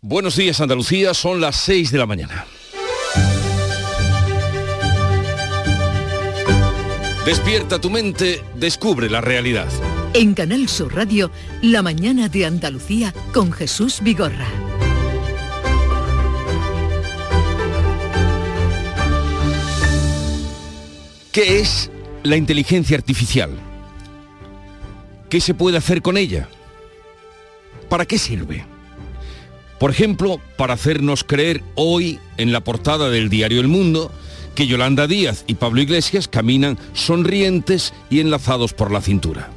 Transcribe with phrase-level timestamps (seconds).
[0.00, 2.46] Buenos días Andalucía, son las 6 de la mañana.
[7.26, 9.66] Despierta tu mente, descubre la realidad.
[10.14, 11.32] En Canal Sur Radio,
[11.62, 14.46] La mañana de Andalucía con Jesús Vigorra.
[21.32, 21.90] ¿Qué es
[22.22, 23.50] la inteligencia artificial?
[25.28, 26.48] ¿Qué se puede hacer con ella?
[27.88, 28.77] ¿Para qué sirve?
[29.78, 34.10] Por ejemplo, para hacernos creer hoy en la portada del diario El Mundo
[34.54, 39.50] que Yolanda Díaz y Pablo Iglesias caminan sonrientes y enlazados por la cintura.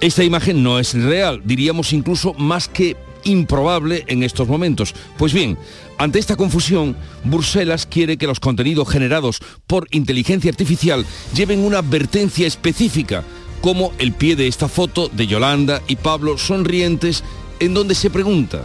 [0.00, 4.94] Esta imagen no es real, diríamos incluso más que improbable en estos momentos.
[5.16, 5.56] Pues bien,
[5.96, 12.48] ante esta confusión, Bruselas quiere que los contenidos generados por inteligencia artificial lleven una advertencia
[12.48, 13.22] específica,
[13.60, 17.22] como el pie de esta foto de Yolanda y Pablo sonrientes,
[17.60, 18.62] en donde se pregunta,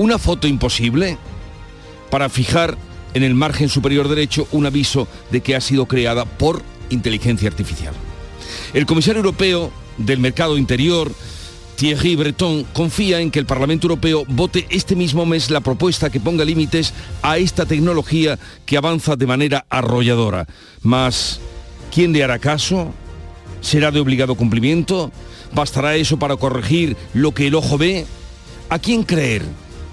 [0.00, 1.18] ¿una foto imposible?
[2.10, 2.78] Para fijar
[3.12, 7.92] en el margen superior derecho un aviso de que ha sido creada por inteligencia artificial.
[8.72, 11.12] El comisario europeo del mercado interior,
[11.76, 16.18] Thierry Breton, confía en que el Parlamento Europeo vote este mismo mes la propuesta que
[16.18, 20.46] ponga límites a esta tecnología que avanza de manera arrolladora.
[20.80, 21.40] Mas,
[21.94, 22.94] ¿quién le hará caso?
[23.60, 25.12] ¿Será de obligado cumplimiento?
[25.52, 28.06] ¿Bastará eso para corregir lo que el ojo ve?
[28.70, 29.42] ¿A quién creer?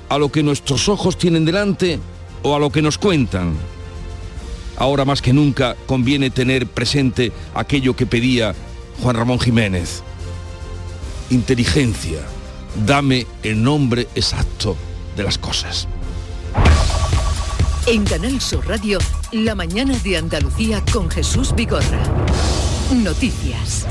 [0.09, 1.99] ¿A lo que nuestros ojos tienen delante
[2.43, 3.55] o a lo que nos cuentan?
[4.77, 8.55] Ahora más que nunca conviene tener presente aquello que pedía
[9.01, 10.03] Juan Ramón Jiménez.
[11.29, 12.19] Inteligencia,
[12.85, 14.77] dame el nombre exacto
[15.17, 15.87] de las cosas.
[17.85, 18.99] En Canal Sur Radio,
[19.31, 22.03] La mañana de Andalucía con Jesús Vigorra.
[22.93, 23.85] Noticias.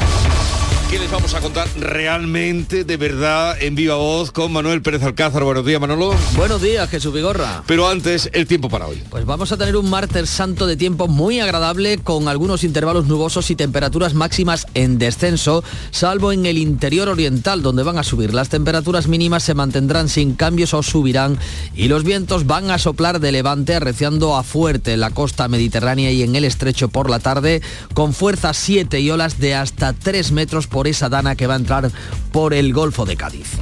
[0.88, 5.42] ¿Qué les vamos a contar realmente, de verdad, en viva voz con Manuel Pérez Alcázar?
[5.42, 6.14] Buenos días, Manolo.
[6.36, 7.64] Buenos días, Jesús Vigorra.
[7.66, 9.02] Pero antes, el tiempo para hoy.
[9.10, 13.50] Pues vamos a tener un martes santo de tiempo muy agradable con algunos intervalos nubosos
[13.50, 18.32] y temperaturas máximas en descenso, salvo en el interior oriental, donde van a subir.
[18.32, 21.36] Las temperaturas mínimas se mantendrán sin cambios o subirán
[21.74, 26.12] y los vientos van a soplar de levante, arreciando a fuerte en la costa mediterránea
[26.12, 27.60] y en el estrecho por la tarde,
[27.92, 31.58] con fuerza 7 y olas de hasta 3 metros por esa dana que va a
[31.58, 31.90] entrar
[32.32, 33.56] por el Golfo de Cádiz.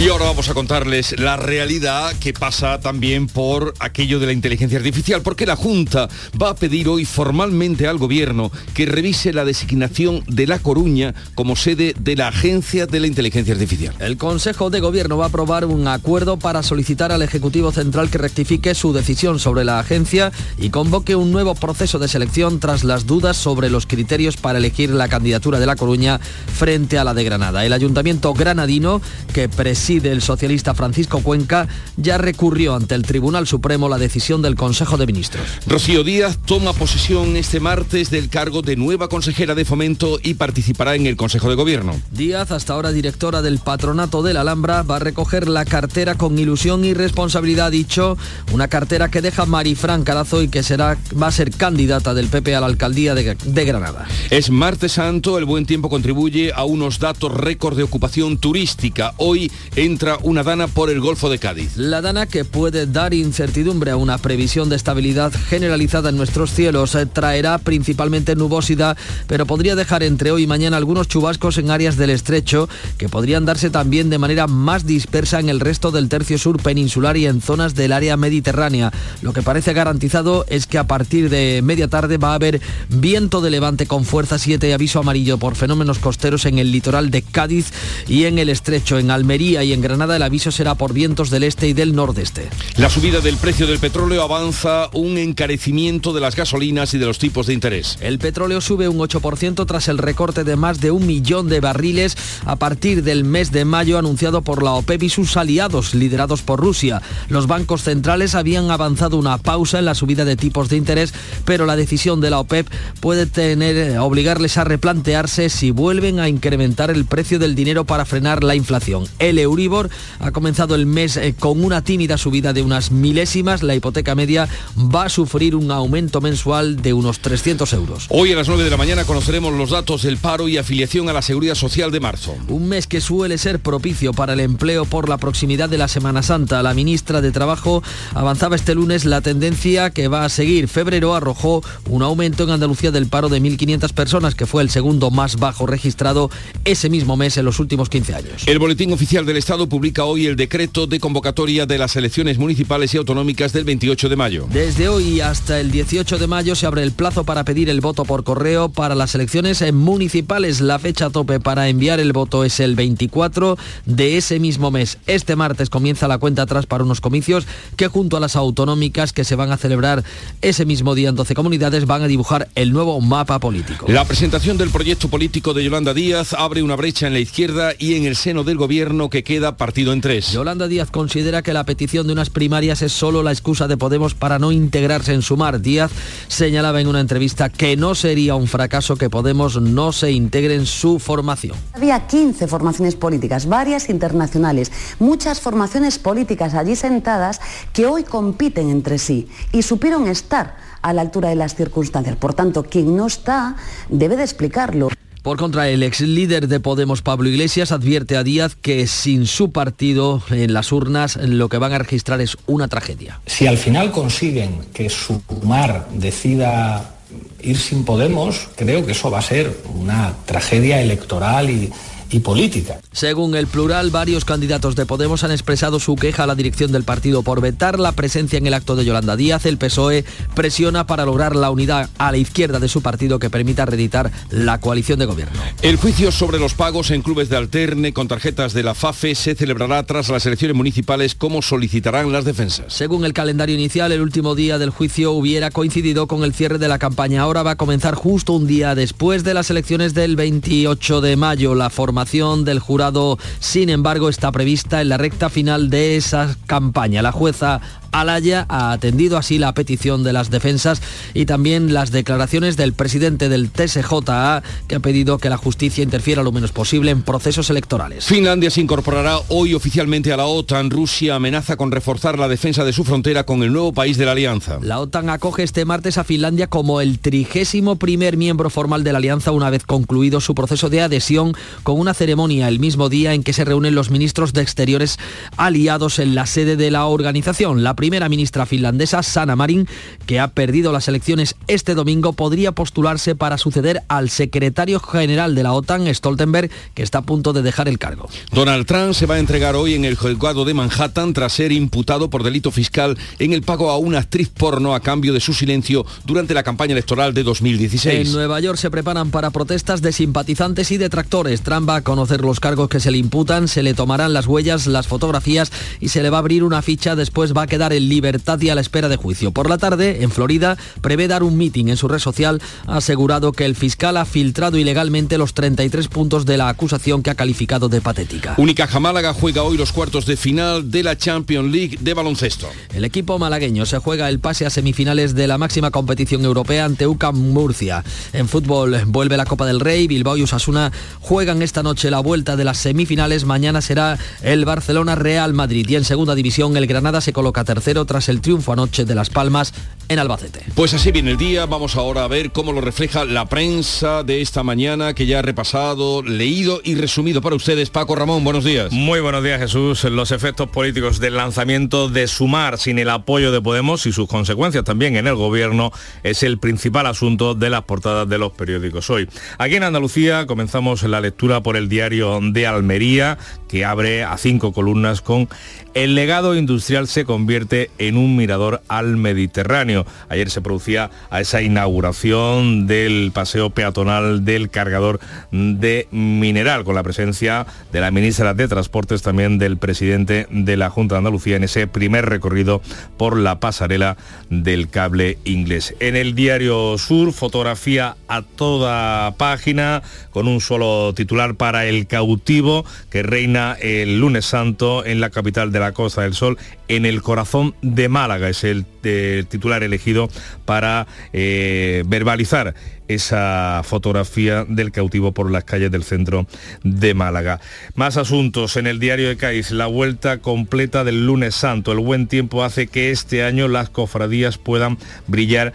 [0.00, 4.76] Y ahora vamos a contarles la realidad que pasa también por aquello de la inteligencia
[4.76, 6.08] artificial, porque la Junta
[6.40, 11.54] va a pedir hoy formalmente al Gobierno que revise la designación de La Coruña como
[11.54, 13.94] sede de la Agencia de la Inteligencia Artificial.
[14.00, 18.18] El Consejo de Gobierno va a aprobar un acuerdo para solicitar al Ejecutivo Central que
[18.18, 23.06] rectifique su decisión sobre la agencia y convoque un nuevo proceso de selección tras las
[23.06, 26.20] dudas sobre los criterios para elegir la candidatura de La Coruña
[26.54, 27.66] frente a la de Granada.
[27.66, 33.88] El Ayuntamiento granadino, que preside el socialista Francisco Cuenca, ya recurrió ante el Tribunal Supremo
[33.88, 35.44] la decisión del Consejo de Ministros.
[35.66, 40.94] Rocío Díaz toma posesión este martes del cargo de nueva consejera de fomento y participará
[40.94, 41.94] en el Consejo de Gobierno.
[42.12, 46.38] Díaz, hasta ahora directora del Patronato de la Alhambra, va a recoger la cartera con
[46.38, 48.16] ilusión y responsabilidad, dicho,
[48.52, 52.54] una cartera que deja Marifran Carazo y que será, va a ser candidata del PP
[52.54, 54.06] a la alcaldía de, de Granada.
[54.30, 59.14] Es martes santo, el buen tiempo contribuye a unos datos récord de ocupación turística.
[59.16, 61.76] Hoy entra una dana por el Golfo de Cádiz.
[61.76, 66.94] La dana que puede dar incertidumbre a una previsión de estabilidad generalizada en nuestros cielos
[66.94, 68.96] eh, traerá principalmente nubosidad,
[69.26, 72.68] pero podría dejar entre hoy y mañana algunos chubascos en áreas del estrecho
[72.98, 77.16] que podrían darse también de manera más dispersa en el resto del tercio sur peninsular
[77.16, 78.92] y en zonas del área mediterránea.
[79.22, 83.40] Lo que parece garantizado es que a partir de media tarde va a haber viento
[83.40, 87.22] de levante con fuerza 7 y aviso amarillo por fenómenos costeros en el litoral de
[87.22, 87.72] Cádiz
[88.08, 88.98] y en el estrecho.
[88.98, 92.48] En Almería y en Granada el aviso será por vientos del este y del nordeste.
[92.76, 97.18] La subida del precio del petróleo avanza un encarecimiento de las gasolinas y de los
[97.18, 97.96] tipos de interés.
[98.00, 102.16] El petróleo sube un 8% tras el recorte de más de un millón de barriles
[102.44, 106.60] a partir del mes de mayo anunciado por la OPEP y sus aliados liderados por
[106.60, 107.02] Rusia.
[107.28, 111.14] Los bancos centrales habían avanzado una pausa en la subida de tipos de interés,
[111.44, 112.68] pero la decisión de la OPEP
[113.00, 118.44] puede tener obligarles a replantearse si vuelven a incrementar el precio del dinero para frenar
[118.44, 119.06] la inflación.
[119.18, 123.62] El Euribor ha comenzado el mes eh, con una tímida subida de unas milésimas.
[123.62, 128.06] La hipoteca media va a sufrir un aumento mensual de unos 300 euros.
[128.08, 131.12] Hoy a las 9 de la mañana conoceremos los datos del paro y afiliación a
[131.12, 132.34] la Seguridad Social de marzo.
[132.48, 136.22] Un mes que suele ser propicio para el empleo por la proximidad de la Semana
[136.22, 136.62] Santa.
[136.62, 137.82] La ministra de Trabajo
[138.14, 140.68] avanzaba este lunes la tendencia que va a seguir.
[140.68, 145.10] Febrero arrojó un aumento en Andalucía del paro de 1.500 personas, que fue el segundo
[145.10, 146.30] más bajo registrado registrado
[146.64, 148.42] ese mismo mes en los últimos 15 años.
[148.46, 152.94] El Boletín Oficial del Estado publica hoy el decreto de convocatoria de las elecciones municipales
[152.94, 154.46] y autonómicas del 28 de mayo.
[154.50, 158.04] Desde hoy hasta el 18 de mayo se abre el plazo para pedir el voto
[158.04, 160.60] por correo para las elecciones municipales.
[160.60, 164.98] La fecha tope para enviar el voto es el 24 de ese mismo mes.
[165.06, 167.46] Este martes comienza la cuenta atrás para unos comicios
[167.76, 170.02] que junto a las autonómicas que se van a celebrar
[170.40, 173.86] ese mismo día en 12 comunidades van a dibujar el nuevo mapa político.
[173.88, 177.94] La presentación del proyecto político de Yolanda Díaz abre una brecha en la izquierda y
[177.94, 180.32] en el seno del gobierno que queda partido en tres.
[180.32, 184.14] Yolanda Díaz considera que la petición de unas primarias es solo la excusa de Podemos
[184.14, 185.60] para no integrarse en Sumar.
[185.60, 185.90] Díaz
[186.28, 190.66] señalaba en una entrevista que no sería un fracaso que Podemos no se integre en
[190.66, 191.56] su formación.
[191.72, 197.40] Había 15 formaciones políticas, varias internacionales, muchas formaciones políticas allí sentadas
[197.72, 202.16] que hoy compiten entre sí y supieron estar a la altura de las circunstancias.
[202.16, 203.56] Por tanto, quien no está
[203.88, 204.90] debe de explicarlo.
[205.24, 209.52] Por contra, el ex líder de Podemos, Pablo Iglesias, advierte a Díaz que sin su
[209.52, 213.22] partido en las urnas lo que van a registrar es una tragedia.
[213.24, 216.94] Si al final consiguen que Sumar decida
[217.40, 221.72] ir sin Podemos, creo que eso va a ser una tragedia electoral y,
[222.10, 222.80] y política.
[222.92, 226.84] Según el plural, varios candidatos de Podemos han expresado su queja a la dirección del
[226.84, 229.46] partido por vetar la presencia en el acto de Yolanda Díaz.
[229.46, 230.04] El PSOE
[230.34, 234.60] presiona para lograr la unidad a la izquierda de su partido que permita reeditar la
[234.60, 235.38] coalición de gobierno.
[235.62, 239.34] El juicio sobre los pagos en clubes de alterne con tarjetas de la FAFE se
[239.34, 242.72] celebrará tras las elecciones municipales como solicitarán las defensas.
[242.72, 246.68] Según el calendario inicial, el último día del juicio hubiera coincidido con el cierre de
[246.68, 247.22] la campaña.
[247.22, 251.54] Ahora va a comenzar justo un día después de las elecciones del 28 de mayo.
[251.54, 257.02] La formación del jurado, sin embargo, está prevista en la recta final de esa campaña.
[257.02, 257.60] La jueza
[257.94, 260.82] Alaya ha atendido así la petición de las defensas
[261.14, 266.24] y también las declaraciones del presidente del TSJA que ha pedido que la justicia interfiera
[266.24, 268.04] lo menos posible en procesos electorales.
[268.04, 270.70] Finlandia se incorporará hoy oficialmente a la OTAN.
[270.70, 274.12] Rusia amenaza con reforzar la defensa de su frontera con el nuevo país de la
[274.12, 274.58] alianza.
[274.60, 278.98] La OTAN acoge este martes a Finlandia como el trigésimo primer miembro formal de la
[278.98, 281.32] alianza una vez concluido su proceso de adhesión
[281.62, 284.98] con una ceremonia el mismo día en que se reúnen los ministros de Exteriores
[285.36, 287.62] aliados en la sede de la organización.
[287.62, 289.68] La primera ministra finlandesa, Sanna Marin,
[290.06, 295.42] que ha perdido las elecciones este domingo, podría postularse para suceder al secretario general de
[295.42, 298.08] la OTAN, Stoltenberg, que está a punto de dejar el cargo.
[298.32, 302.08] Donald Trump se va a entregar hoy en el juzgado de Manhattan tras ser imputado
[302.08, 305.84] por delito fiscal en el pago a una actriz porno a cambio de su silencio
[306.06, 308.08] durante la campaña electoral de 2016.
[308.08, 311.42] En Nueva York se preparan para protestas de simpatizantes y detractores.
[311.42, 314.66] Trump va a conocer los cargos que se le imputan, se le tomarán las huellas,
[314.66, 316.96] las fotografías y se le va a abrir una ficha.
[316.96, 319.32] Después va a quedar en libertad y a la espera de juicio.
[319.32, 322.40] Por la tarde, en Florida, prevé dar un meeting en su red social.
[322.66, 327.10] Ha asegurado que el fiscal ha filtrado ilegalmente los 33 puntos de la acusación que
[327.10, 328.34] ha calificado de patética.
[328.36, 332.48] Unicaja Málaga juega hoy los cuartos de final de la Champions League de baloncesto.
[332.72, 336.86] El equipo malagueño se juega el pase a semifinales de la máxima competición europea ante
[336.86, 337.84] UCAM Murcia.
[338.12, 342.36] En fútbol vuelve la Copa del Rey, Bilbao y Osasuna juegan esta noche la vuelta
[342.36, 343.24] de las semifinales.
[343.24, 347.63] Mañana será el Barcelona Real Madrid y en segunda división el Granada se coloca tercero
[347.64, 349.54] tras el triunfo anoche de Las Palmas
[349.88, 350.40] en Albacete.
[350.54, 354.20] Pues así viene el día, vamos ahora a ver cómo lo refleja la prensa de
[354.20, 357.70] esta mañana que ya ha repasado, leído y resumido para ustedes.
[357.70, 358.72] Paco Ramón, buenos días.
[358.72, 359.84] Muy buenos días Jesús.
[359.84, 364.64] Los efectos políticos del lanzamiento de Sumar sin el apoyo de Podemos y sus consecuencias
[364.64, 369.08] también en el gobierno es el principal asunto de las portadas de los periódicos hoy.
[369.38, 373.18] Aquí en Andalucía comenzamos la lectura por el diario de Almería
[373.54, 375.28] que abre a cinco columnas con
[375.74, 379.84] el legado industrial se convierte en un mirador al Mediterráneo.
[380.08, 385.00] Ayer se producía a esa inauguración del paseo peatonal del cargador
[385.32, 390.70] de mineral, con la presencia de la ministra de Transportes, también del presidente de la
[390.70, 392.62] Junta de Andalucía en ese primer recorrido
[392.96, 393.96] por la pasarela
[394.30, 395.74] del cable inglés.
[395.80, 399.82] En el diario Sur, fotografía a toda página,
[400.12, 405.52] con un solo titular para el cautivo que reina el lunes santo en la capital
[405.52, 408.28] de la Costa del Sol, en el corazón de Málaga.
[408.28, 410.08] Es el, el titular elegido
[410.44, 412.54] para eh, verbalizar
[412.88, 416.26] esa fotografía del cautivo por las calles del centro
[416.62, 417.40] de Málaga.
[417.74, 421.72] Más asuntos en el diario de Cádiz, la vuelta completa del lunes santo.
[421.72, 425.52] El buen tiempo hace que este año las cofradías puedan brillar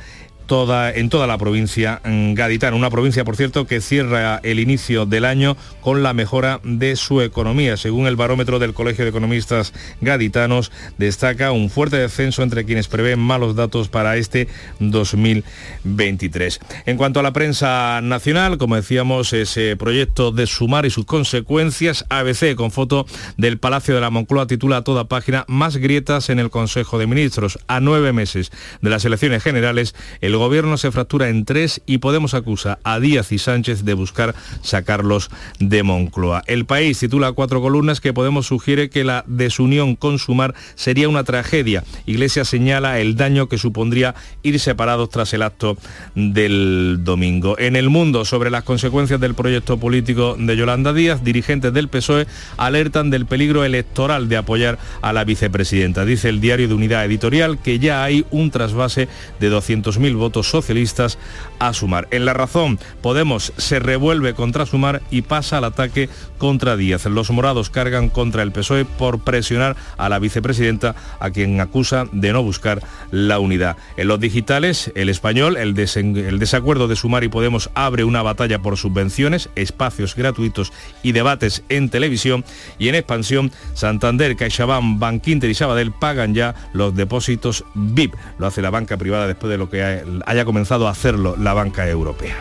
[0.49, 2.75] en toda la provincia mm, gaditana.
[2.75, 7.21] Una provincia, por cierto, que cierra el inicio del año con la mejora de su
[7.21, 7.77] economía.
[7.77, 13.19] Según el barómetro del Colegio de Economistas Gaditanos, destaca un fuerte descenso entre quienes prevén
[13.19, 14.47] malos datos para este
[14.79, 16.59] 2023.
[16.87, 22.05] En cuanto a la prensa nacional, como decíamos, ese proyecto de sumar y sus consecuencias,
[22.09, 23.05] ABC con foto
[23.37, 27.59] del Palacio de la Moncloa titula toda página Más grietas en el Consejo de Ministros.
[27.67, 28.51] A nueve meses
[28.81, 33.31] de las elecciones generales, el gobierno se fractura en tres y Podemos acusa a Díaz
[33.31, 35.29] y Sánchez de buscar sacarlos
[35.59, 36.41] de Moncloa.
[36.47, 41.23] El país titula cuatro columnas que Podemos sugiere que la desunión con Sumar sería una
[41.23, 41.83] tragedia.
[42.05, 45.77] Iglesia señala el daño que supondría ir separados tras el acto
[46.15, 47.59] del domingo.
[47.59, 52.27] En el mundo, sobre las consecuencias del proyecto político de Yolanda Díaz, dirigentes del PSOE
[52.55, 56.05] alertan del peligro electoral de apoyar a la vicepresidenta.
[56.05, 61.17] Dice el diario de Unidad Editorial que ya hay un trasvase de 200.000 votos socialistas
[61.59, 62.07] a Sumar.
[62.11, 67.05] En la razón, Podemos se revuelve contra Sumar y pasa al ataque contra Díaz.
[67.05, 72.33] Los morados cargan contra el PSOE por presionar a la vicepresidenta, a quien acusa de
[72.33, 73.77] no buscar la unidad.
[73.97, 78.77] En los digitales, el español, el, desacuerdo de Sumar y Podemos abre una batalla por
[78.77, 80.73] subvenciones, espacios gratuitos
[81.03, 82.43] y debates en televisión.
[82.77, 88.15] Y en expansión, Santander, CaixaBank, Bankinter y Sabadell pagan ya los depósitos VIP.
[88.37, 91.87] Lo hace la banca privada después de lo que haya comenzado a hacerlo la banca
[91.87, 92.37] europea.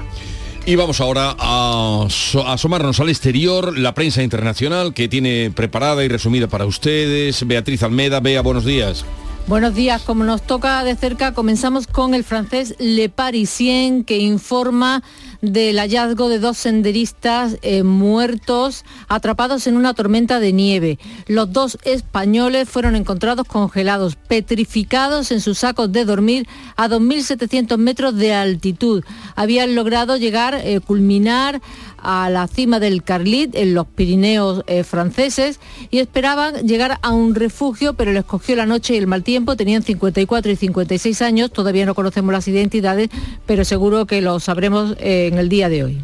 [0.67, 2.07] Y vamos ahora a,
[2.47, 7.47] asomarnos al exterior, la prensa internacional que tiene preparada y resumida para ustedes.
[7.47, 9.07] Beatriz Almeda, Bea, buenos días.
[9.47, 15.03] Buenos días, como nos toca de cerca, comenzamos con el francés Le Parisien que informa
[15.40, 20.99] del hallazgo de dos senderistas eh, muertos atrapados en una tormenta de nieve.
[21.26, 28.16] Los dos españoles fueron encontrados congelados, petrificados en sus sacos de dormir a 2.700 metros
[28.16, 29.04] de altitud.
[29.37, 31.61] Habían logrado llegar, eh, culminar
[32.00, 35.59] a la cima del Carlit, en los Pirineos eh, franceses,
[35.90, 39.57] y esperaban llegar a un refugio, pero les cogió la noche y el mal tiempo.
[39.57, 43.09] Tenían 54 y 56 años, todavía no conocemos las identidades,
[43.47, 44.97] pero seguro que lo sabremos
[45.29, 45.99] en el día de hoy.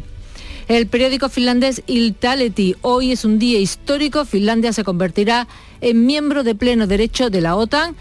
[0.67, 5.47] El periódico finlandés Iltaleti, hoy es un día histórico, Finlandia se convertirá
[5.81, 7.95] en miembro de pleno derecho de la OTAN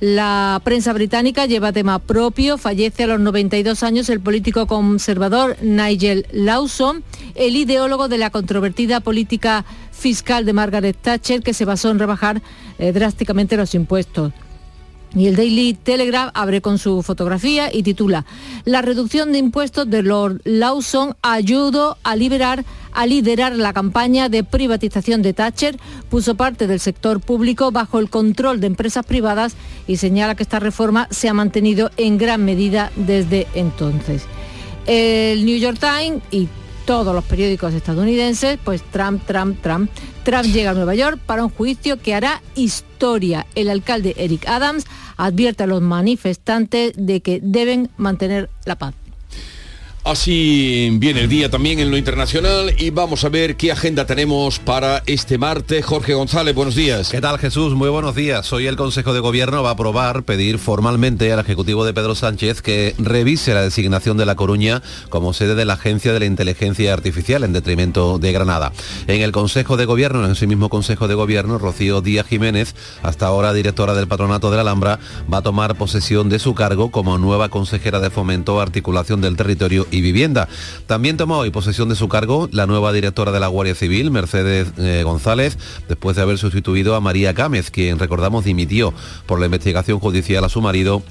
[0.00, 2.56] la prensa británica lleva tema propio.
[2.56, 9.00] Fallece a los 92 años el político conservador Nigel Lawson, el ideólogo de la controvertida
[9.00, 12.40] política fiscal de Margaret Thatcher, que se basó en rebajar
[12.78, 14.32] eh, drásticamente los impuestos.
[15.14, 18.26] Y el Daily Telegraph abre con su fotografía y titula
[18.64, 24.44] La reducción de impuestos de Lord Lawson ayudó a liberar a liderar la campaña de
[24.44, 25.76] privatización de Thatcher,
[26.08, 29.54] puso parte del sector público bajo el control de empresas privadas
[29.86, 34.24] y señala que esta reforma se ha mantenido en gran medida desde entonces.
[34.86, 36.48] El New York Times y
[36.86, 39.90] todos los periódicos estadounidenses, pues Trump, Trump, Trump.
[40.24, 43.46] Trump llega a Nueva York para un juicio que hará historia.
[43.54, 44.84] El alcalde Eric Adams
[45.16, 48.94] advierte a los manifestantes de que deben mantener la paz.
[50.02, 54.58] Así viene el día también en lo internacional y vamos a ver qué agenda tenemos
[54.58, 55.84] para este martes.
[55.84, 57.10] Jorge González, buenos días.
[57.10, 57.74] ¿Qué tal Jesús?
[57.74, 58.50] Muy buenos días.
[58.54, 62.62] Hoy el Consejo de Gobierno va a aprobar pedir formalmente al Ejecutivo de Pedro Sánchez
[62.62, 66.94] que revise la designación de La Coruña como sede de la Agencia de la Inteligencia
[66.94, 68.72] Artificial en detrimento de Granada.
[69.06, 73.26] En el Consejo de Gobierno, en ese mismo Consejo de Gobierno, Rocío Díaz Jiménez, hasta
[73.26, 74.98] ahora directora del Patronato de la Alhambra,
[75.32, 79.86] va a tomar posesión de su cargo como nueva consejera de Fomento, Articulación del Territorio
[79.90, 80.48] y Vivienda.
[80.86, 84.68] También tomó hoy posesión de su cargo la nueva directora de la Guardia Civil, Mercedes
[84.78, 88.92] eh, González, después de haber sustituido a María Gámez, quien recordamos dimitió
[89.26, 91.02] por la investigación judicial a su marido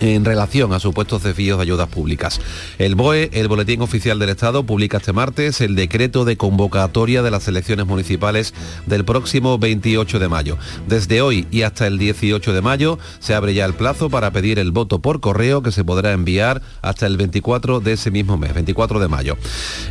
[0.00, 2.40] en relación a supuestos desvíos de ayudas públicas.
[2.78, 7.30] El BOE, el Boletín Oficial del Estado, publica este martes el decreto de convocatoria de
[7.30, 8.54] las elecciones municipales
[8.86, 10.58] del próximo 28 de mayo.
[10.86, 14.58] Desde hoy y hasta el 18 de mayo se abre ya el plazo para pedir
[14.58, 18.54] el voto por correo que se podrá enviar hasta el 24 de ese mismo mes,
[18.54, 19.36] 24 de mayo.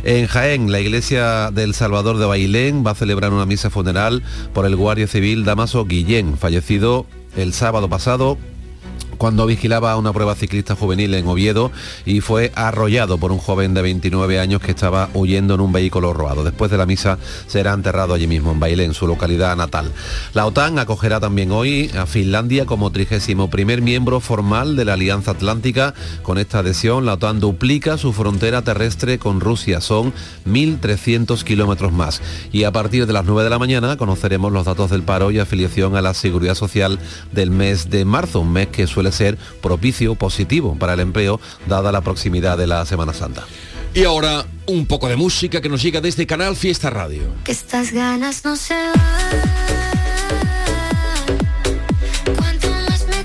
[0.04, 4.22] En Jaén, la iglesia del Salvador de Bailén va a celebrar una misa funeral
[4.52, 8.38] por el guardia civil Damaso Guillén, fallecido el sábado pasado
[9.16, 11.70] cuando vigilaba una prueba ciclista juvenil en Oviedo
[12.04, 16.12] y fue arrollado por un joven de 29 años que estaba huyendo en un vehículo
[16.12, 16.44] robado.
[16.44, 19.92] Después de la misa será enterrado allí mismo, en Bailén, su localidad natal.
[20.34, 25.32] La OTAN acogerá también hoy a Finlandia como 31 primer miembro formal de la Alianza
[25.32, 25.94] Atlántica.
[26.22, 29.80] Con esta adhesión, la OTAN duplica su frontera terrestre con Rusia.
[29.80, 30.12] Son
[30.46, 32.20] 1.300 kilómetros más.
[32.52, 35.38] Y a partir de las 9 de la mañana conoceremos los datos del paro y
[35.38, 36.98] afiliación a la Seguridad Social
[37.32, 41.40] del mes de marzo, un mes que suele suele ser propicio, positivo para el empleo,
[41.68, 43.44] dada la proximidad de la Semana Santa.
[43.94, 47.22] Y ahora un poco de música que nos llega desde Canal Fiesta Radio.
[47.44, 48.92] Que estas ganas no se van.
[52.36, 53.22] Cuanto más me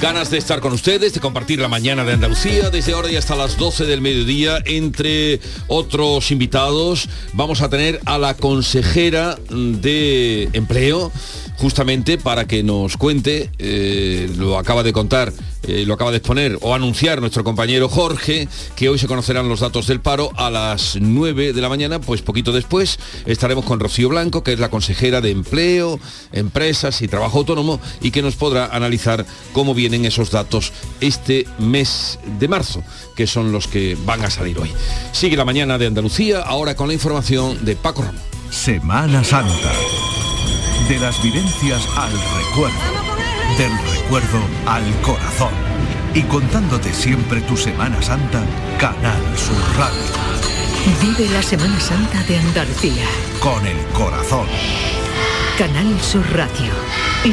[0.00, 3.36] Ganas de estar con ustedes, de compartir la mañana de Andalucía, desde ahora y hasta
[3.36, 4.56] las 12 del mediodía.
[4.64, 11.12] Entre otros invitados, vamos a tener a la consejera de empleo,
[11.60, 15.30] justamente para que nos cuente, eh, lo acaba de contar,
[15.64, 19.60] eh, lo acaba de exponer o anunciar nuestro compañero Jorge, que hoy se conocerán los
[19.60, 24.08] datos del paro a las 9 de la mañana, pues poquito después estaremos con Rocío
[24.08, 26.00] Blanco, que es la consejera de empleo,
[26.32, 32.18] empresas y trabajo autónomo, y que nos podrá analizar cómo vienen esos datos este mes
[32.38, 32.82] de marzo,
[33.16, 34.72] que son los que van a salir hoy.
[35.12, 38.22] Sigue la mañana de Andalucía, ahora con la información de Paco Ramón.
[38.50, 39.72] Semana Santa.
[40.90, 42.76] De las vivencias al recuerdo.
[43.56, 45.52] Del recuerdo al corazón.
[46.14, 48.42] Y contándote siempre tu Semana Santa,
[48.76, 50.02] Canal Sur Radio.
[51.00, 53.04] Vive la Semana Santa de Andalucía.
[53.38, 54.48] Con el corazón.
[55.56, 56.72] Canal Sur Radio.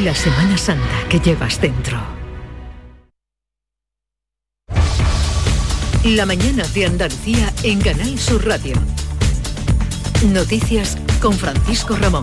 [0.04, 1.98] La Semana Santa que llevas dentro.
[6.04, 8.76] La mañana de Andalucía en Canal Sur Radio.
[10.26, 12.22] Noticias con Francisco Ramón.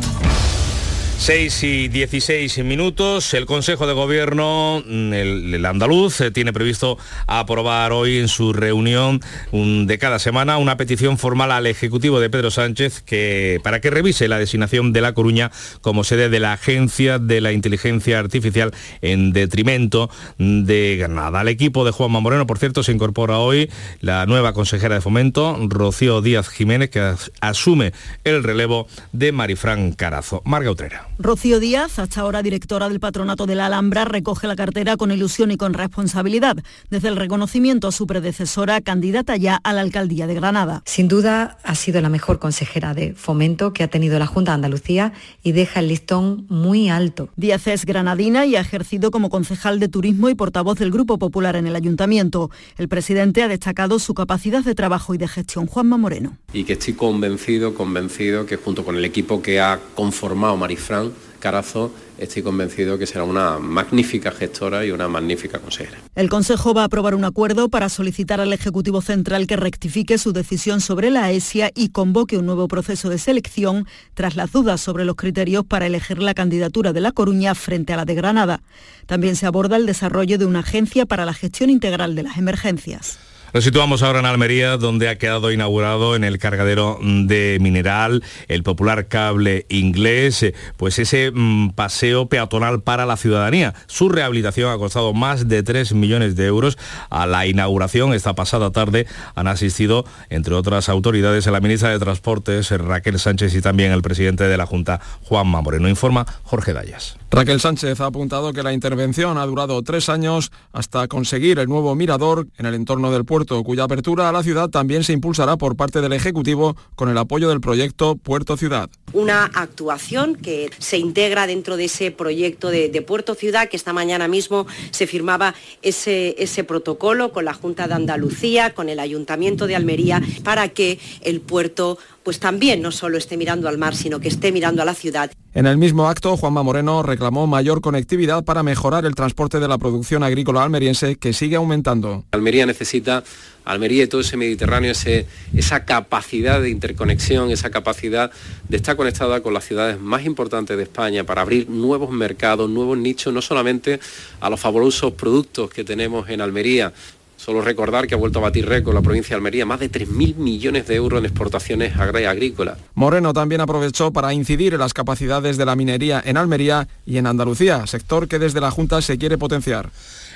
[1.18, 3.34] 6 y 16 minutos.
[3.34, 8.54] El Consejo de Gobierno, mm, el, el andaluz, eh, tiene previsto aprobar hoy en su
[8.54, 13.82] reunión un- de cada semana una petición formal al Ejecutivo de Pedro Sánchez que, para
[13.82, 18.20] que revise la designación de La Coruña como sede de la Agencia de la Inteligencia
[18.20, 21.40] Artificial en detrimento de Granada.
[21.40, 25.58] Al equipo de Juanma Moreno, por cierto, se incorpora hoy la nueva consejera de Fomento,
[25.70, 27.94] Rocío Díaz Jiménez, que as- asume
[28.26, 30.44] el relevo de Marifran Carazo.
[30.46, 31.08] Marga Utrera.
[31.18, 35.50] Rocío Díaz, hasta ahora directora del Patronato de la Alhambra, recoge la cartera con ilusión
[35.50, 36.58] y con responsabilidad,
[36.90, 40.84] desde el reconocimiento a su predecesora, candidata ya a la alcaldía de Granada.
[40.86, 44.56] Sin duda ha sido la mejor consejera de fomento que ha tenido la Junta de
[44.56, 47.30] Andalucía y deja el listón muy alto.
[47.38, 51.56] Díaz es granadina y ha ejercido como concejal de turismo y portavoz del Grupo Popular
[51.56, 52.52] en el Ayuntamiento.
[52.78, 55.68] El presidente ha destacado su capacidad de trabajo y de gestión.
[55.68, 56.38] Juanma Moreno.
[56.52, 61.05] y que estoy convencido, convencido que junto con el equipo que ha conformado Marifran
[61.46, 66.00] Carazo, estoy convencido que será una magnífica gestora y una magnífica consejera.
[66.16, 70.34] El Consejo va a aprobar un acuerdo para solicitar al Ejecutivo Central que rectifique su
[70.34, 75.06] decisión sobre la ESIA y convoque un nuevo proceso de selección tras las dudas sobre
[75.06, 78.64] los criterios para elegir la candidatura de La Coruña frente a la de Granada.
[79.06, 83.20] También se aborda el desarrollo de una agencia para la gestión integral de las emergencias.
[83.56, 88.64] Nos situamos ahora en Almería, donde ha quedado inaugurado en el cargadero de mineral el
[88.64, 93.74] popular cable inglés, eh, pues ese mm, paseo peatonal para la ciudadanía.
[93.88, 96.78] Su rehabilitación ha costado más de 3 millones de euros.
[97.10, 102.70] A la inauguración esta pasada tarde han asistido, entre otras autoridades, la ministra de Transportes,
[102.72, 105.88] eh, Raquel Sánchez, y también el presidente de la Junta, Juanma Moreno.
[105.88, 107.16] Informa Jorge Dayas.
[107.32, 111.94] Raquel Sánchez ha apuntado que la intervención ha durado tres años hasta conseguir el nuevo
[111.94, 115.76] mirador en el entorno del puerto, cuya apertura a la ciudad también se impulsará por
[115.76, 118.90] parte del Ejecutivo con el apoyo del proyecto Puerto Ciudad.
[119.14, 123.94] una actuación que se integra dentro de ese proyecto de, de Puerto Ciudad, que esta
[123.94, 129.68] mañana mismo se firmaba ese, ese protocolo con la Junta de Andalucía, con el Ayuntamiento
[129.68, 134.20] de Almería, para que el puerto pues también no solo esté mirando al mar, sino
[134.20, 135.32] que esté mirando a la ciudad.
[135.54, 139.78] En el mismo acto, Juanma Moreno reclamó mayor conectividad para mejorar el transporte de la
[139.78, 142.26] producción agrícola almeriense que sigue aumentando.
[142.32, 143.24] Almería necesita,
[143.64, 148.32] Almería y todo ese Mediterráneo, ese- esa capacidad de interconexión, esa capacidad
[148.70, 152.98] de estar conectada con las ciudades más importantes de España para abrir nuevos mercados, nuevos
[152.98, 154.00] nichos, no solamente
[154.42, 156.92] a los fabulosos productos que tenemos en Almería,
[157.38, 160.36] Solo recordar que ha vuelto a batir récord la provincia de Almería, más de 3.000
[160.36, 162.78] millones de euros en exportaciones agrícolas.
[162.94, 167.28] Moreno también aprovechó para incidir en las capacidades de la minería en Almería y en
[167.28, 169.90] Andalucía, sector que desde la Junta se quiere potenciar.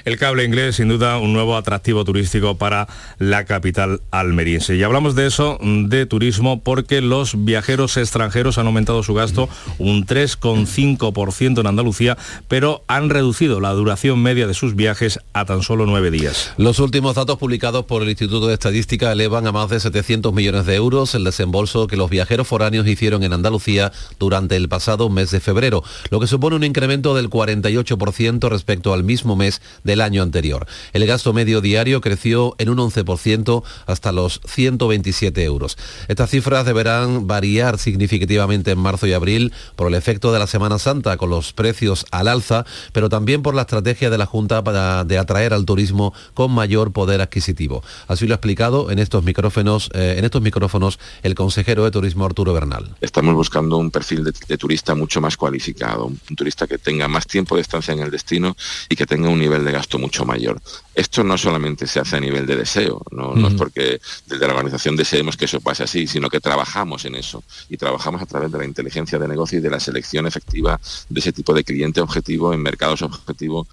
[0.06, 4.76] El cable inglés, sin duda, un nuevo atractivo turístico para la capital almeriense.
[4.76, 10.06] Y hablamos de eso, de turismo, porque los viajeros extranjeros han aumentado su gasto un
[10.06, 15.86] 3,5% en Andalucía, pero han reducido la duración media de sus viajes a tan solo
[15.86, 16.54] nueve días.
[16.58, 20.66] Los últimos datos publicados por el Instituto de Estadística elevan a más de 700 millones
[20.66, 25.32] de euros el desembolso que los viajeros foráneos hicieron en Andalucía durante el pasado mes
[25.32, 30.22] de febrero, lo que supone un incremento del 48% respecto al mismo mes del año
[30.22, 30.68] anterior.
[30.94, 35.78] El gasto medio diario creció en un 11% hasta los 127 euros.
[36.08, 40.78] Estas cifras deberán variar significativamente en marzo y abril por el efecto de la Semana
[40.78, 45.06] Santa con los precios al alza, pero también por la estrategia de la Junta para
[45.06, 47.84] de atraer al turismo con mayor poder adquisitivo.
[48.08, 52.26] Así lo ha explicado en estos micrófonos, eh, en estos micrófonos el consejero de Turismo
[52.26, 52.96] Arturo Bernal.
[53.02, 57.26] Estamos buscando un perfil de, de turista mucho más cualificado, un, turista que tenga más
[57.26, 58.56] tiempo de estancia en el destino
[58.88, 60.62] y que tenga un nivel de gasto mucho mayor.
[60.94, 64.54] Esto no solamente se hace a nivel de deseo, no, no es porque desde la
[64.54, 67.42] organización deseemos que eso pase así, sino que trabajamos en eso.
[67.70, 71.20] Y trabajamos a través de la inteligencia de negocio y de la selección efectiva de
[71.20, 73.68] ese tipo de cliente objetivo en mercados objetivos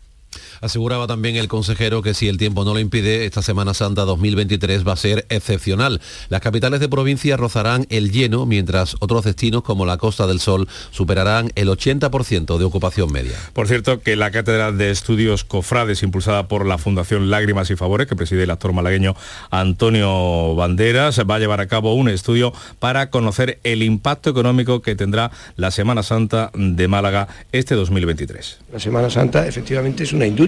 [0.61, 4.87] Aseguraba también el consejero que si el tiempo no lo impide, esta Semana Santa 2023
[4.87, 6.01] va a ser excepcional.
[6.29, 10.69] Las capitales de provincia rozarán el lleno, mientras otros destinos como la Costa del Sol
[10.91, 13.37] superarán el 80% de ocupación media.
[13.53, 18.07] Por cierto, que la Cátedra de Estudios Cofrades, impulsada por la Fundación Lágrimas y Favores,
[18.07, 19.15] que preside el actor malagueño
[19.51, 24.95] Antonio Banderas, va a llevar a cabo un estudio para conocer el impacto económico que
[24.95, 28.59] tendrá la Semana Santa de Málaga este 2023.
[28.73, 30.46] La Semana Santa efectivamente es una industria,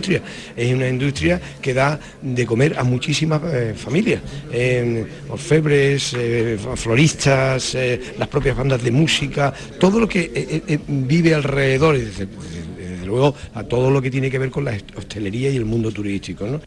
[0.57, 4.23] es una industria que da de comer a muchísimas eh, familias,
[5.29, 12.29] orfebres, eh, floristas, eh, las propias bandas de música, todo lo que vive alrededor, desde
[13.07, 16.47] luego a todo lo que tiene que ver con la hostelería y el mundo turístico.
[16.47, 16.61] ¿no?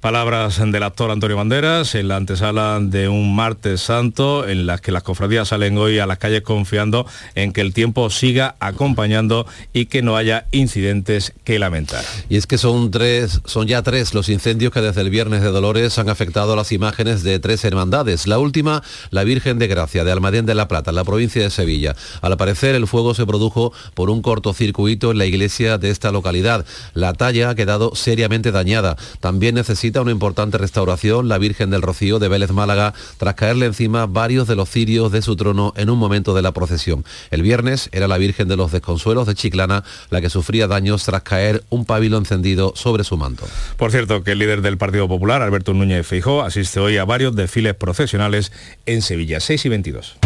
[0.00, 4.92] Palabras del actor Antonio Banderas en la antesala de un martes santo en las que
[4.92, 9.86] las cofradías salen hoy a las calles confiando en que el tiempo siga acompañando y
[9.86, 12.02] que no haya incidentes que lamentar.
[12.30, 15.48] Y es que son tres, son ya tres los incendios que desde el viernes de
[15.48, 18.26] Dolores han afectado las imágenes de tres hermandades.
[18.26, 21.50] La última, la Virgen de Gracia de Almadén de la Plata, en la provincia de
[21.50, 21.94] Sevilla.
[22.22, 26.64] Al parecer el fuego se produjo por un cortocircuito en la iglesia de esta localidad.
[26.94, 28.96] La talla ha quedado seriamente dañada.
[29.20, 34.06] También necesita una importante restauración la Virgen del Rocío de Vélez Málaga tras caerle encima
[34.06, 37.04] varios de los cirios de su trono en un momento de la procesión.
[37.30, 41.22] El viernes era la Virgen de los Desconsuelos de Chiclana la que sufría daños tras
[41.22, 43.46] caer un pabilo encendido sobre su manto.
[43.76, 47.34] Por cierto, que el líder del Partido Popular, Alberto Núñez Feijó, asiste hoy a varios
[47.34, 48.52] desfiles procesionales
[48.86, 50.16] en Sevilla, 6 y 22.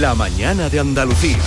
[0.00, 1.38] La mañana de Andalucía.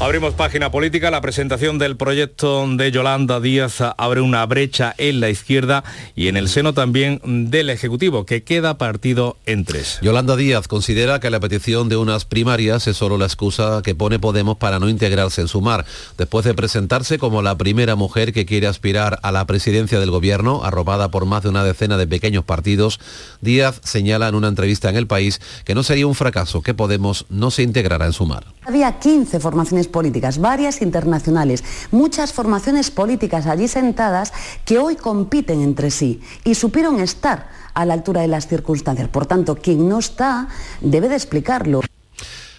[0.00, 1.10] Abrimos página política.
[1.10, 5.82] La presentación del proyecto de Yolanda Díaz abre una brecha en la izquierda
[6.14, 9.98] y en el seno también del Ejecutivo, que queda partido en tres.
[10.00, 14.20] Yolanda Díaz considera que la petición de unas primarias es solo la excusa que pone
[14.20, 15.84] Podemos para no integrarse en Sumar.
[16.16, 20.62] Después de presentarse como la primera mujer que quiere aspirar a la presidencia del gobierno,
[20.62, 23.00] arrobada por más de una decena de pequeños partidos,
[23.40, 27.26] Díaz señala en una entrevista en El País que no sería un fracaso que Podemos
[27.30, 28.44] no se integrara en Sumar.
[28.64, 34.32] Había 15 formaciones políticas, varias internacionales, muchas formaciones políticas allí sentadas
[34.64, 39.08] que hoy compiten entre sí y supieron estar a la altura de las circunstancias.
[39.08, 40.48] Por tanto, quien no está
[40.80, 41.80] debe de explicarlo.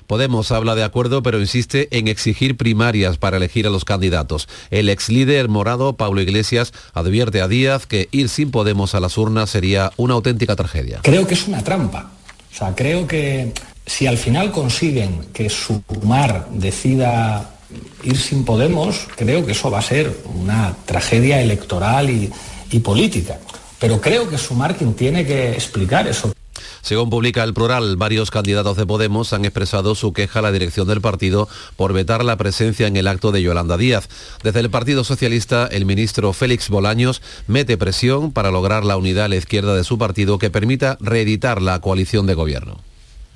[0.09, 4.49] Podemos habla de acuerdo, pero insiste en exigir primarias para elegir a los candidatos.
[4.71, 9.19] El ex líder morado, Pablo Iglesias, advierte a Díaz que ir sin Podemos a las
[9.19, 11.01] urnas sería una auténtica tragedia.
[11.03, 12.09] Creo que es una trampa.
[12.51, 13.53] O sea, creo que
[13.89, 17.55] si al final consiguen que Sumar decida
[18.03, 23.39] ir sin Podemos, creo que eso va a ser una tragedia electoral y, política.
[23.79, 26.31] Pero creo que Sumar quien tiene que explicar eso.
[26.83, 30.87] Según publica el plural, varios candidatos de Podemos han expresado su queja a la dirección
[30.87, 34.07] del partido por vetar la presencia en el acto de Yolanda Díaz.
[34.43, 39.29] Desde el Partido Socialista, el ministro Félix Bolaños mete presión para lograr la unidad a
[39.29, 42.88] la izquierda de su partido que permita reeditar la coalición de gobierno.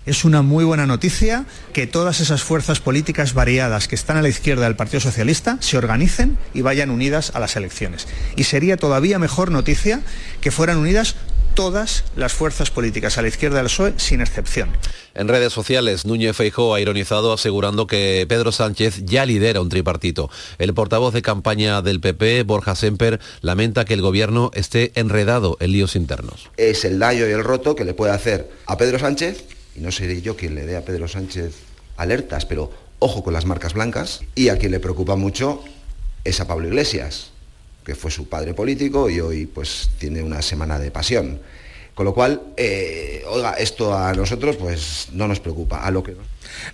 [0.06, 4.28] Es una muy buena noticia que todas esas fuerzas políticas variadas que están a la
[4.28, 8.08] izquierda del Partido Socialista se organicen y vayan unidas a las elecciones.
[8.36, 10.02] Y sería todavía mejor noticia
[10.42, 11.16] que fueran unidas
[11.54, 14.70] todas las fuerzas políticas a la izquierda del PSOE sin excepción.
[15.13, 20.30] En redes sociales, Núñez Feijóo ha ironizado asegurando que Pedro Sánchez ya lidera un tripartito.
[20.58, 25.72] El portavoz de campaña del PP, Borja Semper, lamenta que el gobierno esté enredado en
[25.72, 26.50] líos internos.
[26.58, 29.92] Es el daño y el roto que le puede hacer a Pedro Sánchez, y no
[29.92, 31.56] seré yo quien le dé a Pedro Sánchez
[31.98, 35.64] alertas, pero ojo con las marcas blancas, y a quien le preocupa mucho
[36.24, 37.32] es a Pablo Iglesias,
[37.86, 41.42] que fue su padre político y hoy pues tiene una semana de pasión.
[41.94, 45.84] Con lo cual, eh, oiga, esto a nosotros pues no nos preocupa.
[45.84, 46.16] A lo que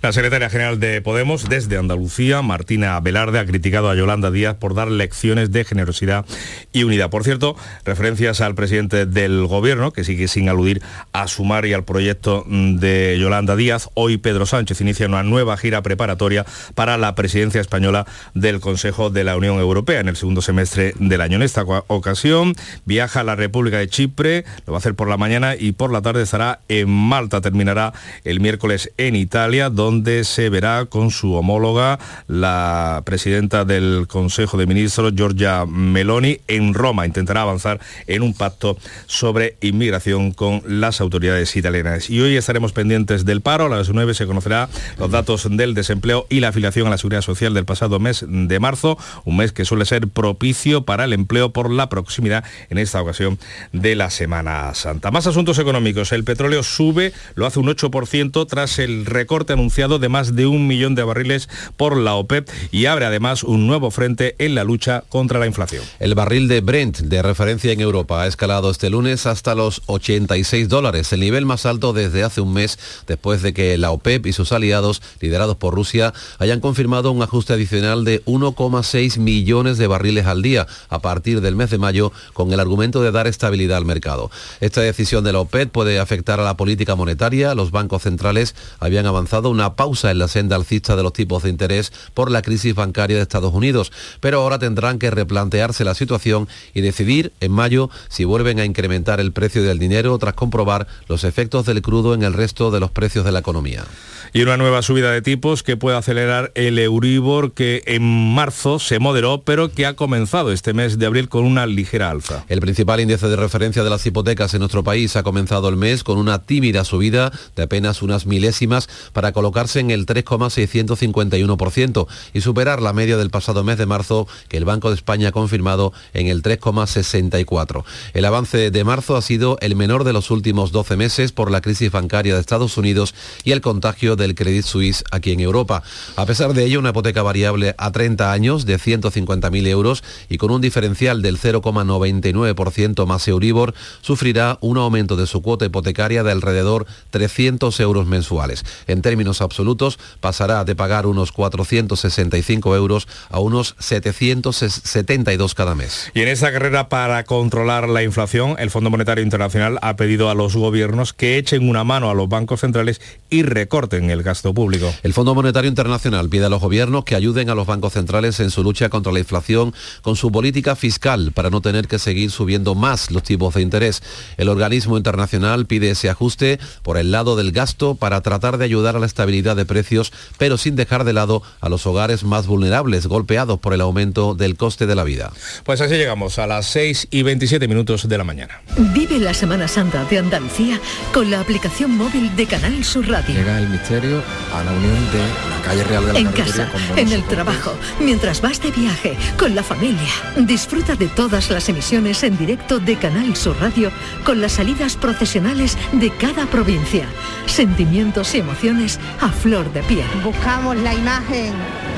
[0.02, 4.74] La secretaria general de Podemos desde Andalucía, Martina Velarde, ha criticado a Yolanda Díaz por
[4.74, 6.24] dar lecciones de generosidad
[6.72, 7.10] y unidad.
[7.10, 11.84] Por cierto, referencias al presidente del gobierno, que sigue sin aludir a Sumar y al
[11.84, 13.90] proyecto de Yolanda Díaz.
[13.94, 19.24] Hoy Pedro Sánchez inicia una nueva gira preparatoria para la presidencia española del Consejo de
[19.24, 21.36] la Unión Europea en el segundo semestre del año.
[21.36, 22.54] En esta ocasión
[22.84, 25.92] viaja a la República de Chipre, lo va a hacer por la mañana y por
[25.92, 27.40] la tarde estará en Malta.
[27.40, 27.92] Terminará
[28.24, 34.66] el miércoles en Italia donde se verá con su homóloga, la presidenta del Consejo de
[34.66, 37.04] Ministros, Giorgia Meloni, en Roma.
[37.04, 42.08] Intentará avanzar en un pacto sobre inmigración con las autoridades italianas.
[42.08, 43.66] Y hoy estaremos pendientes del paro.
[43.66, 44.68] A las 9 se conocerá
[44.98, 48.60] los datos del desempleo y la afiliación a la Seguridad Social del pasado mes de
[48.60, 53.02] marzo, un mes que suele ser propicio para el empleo por la proximidad en esta
[53.02, 53.38] ocasión
[53.72, 55.10] de la Semana Santa.
[55.10, 56.12] Más asuntos económicos.
[56.12, 60.66] El petróleo sube, lo hace un 8% tras el recorte anunciado de más de un
[60.66, 65.04] millón de barriles por la OPEP y abre además un nuevo frente en la lucha
[65.08, 65.82] contra la inflación.
[65.98, 70.68] El barril de Brent de referencia en Europa ha escalado este lunes hasta los 86
[70.68, 74.32] dólares, el nivel más alto desde hace un mes después de que la OPEP y
[74.32, 80.26] sus aliados, liderados por Rusia, hayan confirmado un ajuste adicional de 1,6 millones de barriles
[80.26, 83.84] al día a partir del mes de mayo con el argumento de dar estabilidad al
[83.84, 84.30] mercado.
[84.60, 87.54] Esta decisión de la OPEP puede afectar a la política monetaria.
[87.54, 91.50] Los bancos centrales habían avanzado una pausa en la senda alcista de los tipos de
[91.50, 96.48] interés por la crisis bancaria de Estados Unidos, pero ahora tendrán que replantearse la situación
[96.74, 101.24] y decidir en mayo si vuelven a incrementar el precio del dinero tras comprobar los
[101.24, 103.84] efectos del crudo en el resto de los precios de la economía
[104.32, 108.98] y una nueva subida de tipos que puede acelerar el Euribor que en marzo se
[108.98, 112.44] moderó pero que ha comenzado este mes de abril con una ligera alza.
[112.48, 116.04] El principal índice de referencia de las hipotecas en nuestro país ha comenzado el mes
[116.04, 122.82] con una tímida subida de apenas unas milésimas para colocarse en el 3,651% y superar
[122.82, 126.26] la media del pasado mes de marzo que el Banco de España ha confirmado en
[126.26, 127.84] el 3,64.
[128.14, 131.60] El avance de marzo ha sido el menor de los últimos 12 meses por la
[131.60, 133.14] crisis bancaria de Estados Unidos
[133.44, 135.82] y el contagio del Credit Suisse aquí en Europa.
[136.16, 140.50] A pesar de ello, una hipoteca variable a 30 años de 150.000 euros y con
[140.50, 146.86] un diferencial del 0,99% más Euribor sufrirá un aumento de su cuota hipotecaria de alrededor
[147.10, 148.64] 300 euros mensuales.
[148.86, 156.10] En términos absolutos, pasará de pagar unos 465 euros a unos 772 cada mes.
[156.14, 160.34] Y en esta carrera para controlar la inflación, el Fondo Monetario Internacional ha pedido a
[160.34, 164.92] los gobiernos que echen una mano a los bancos centrales y recorten el gasto público.
[165.02, 168.50] El Fondo Monetario Internacional pide a los gobiernos que ayuden a los bancos centrales en
[168.50, 172.74] su lucha contra la inflación con su política fiscal para no tener que seguir subiendo
[172.74, 174.02] más los tipos de interés.
[174.36, 178.96] El organismo internacional pide ese ajuste por el lado del gasto para tratar de ayudar
[178.96, 183.06] a la estabilidad de precios, pero sin dejar de lado a los hogares más vulnerables,
[183.06, 185.32] golpeados por el aumento del coste de la vida.
[185.64, 188.60] Pues así llegamos a las 6 y 27 minutos de la mañana.
[188.94, 190.80] Vive la Semana Santa de Andalucía
[191.12, 193.34] con la aplicación móvil de Canal Sur Radio.
[193.34, 194.22] Llega el misterio
[194.54, 198.40] a la unión de la calle Real de la En casa, en el trabajo, mientras
[198.40, 200.08] vas de viaje, con la familia.
[200.36, 203.90] Disfruta de todas las emisiones en directo de Canal Sur Radio
[204.24, 207.06] con las salidas procesionales de cada provincia.
[207.46, 208.89] Sentimientos y emociones
[209.20, 210.06] a flor de piel.
[210.24, 211.52] Buscamos la imagen.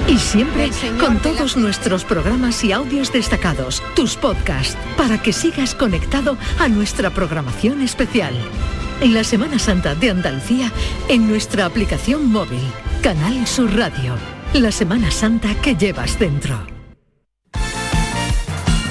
[0.09, 6.37] Y siempre con todos nuestros programas y audios destacados, tus podcasts, para que sigas conectado
[6.59, 8.35] a nuestra programación especial.
[9.01, 10.73] En la Semana Santa de Andalucía,
[11.09, 12.63] en nuestra aplicación móvil,
[13.03, 14.17] Canal Sur Radio.
[14.55, 16.59] La Semana Santa que llevas dentro.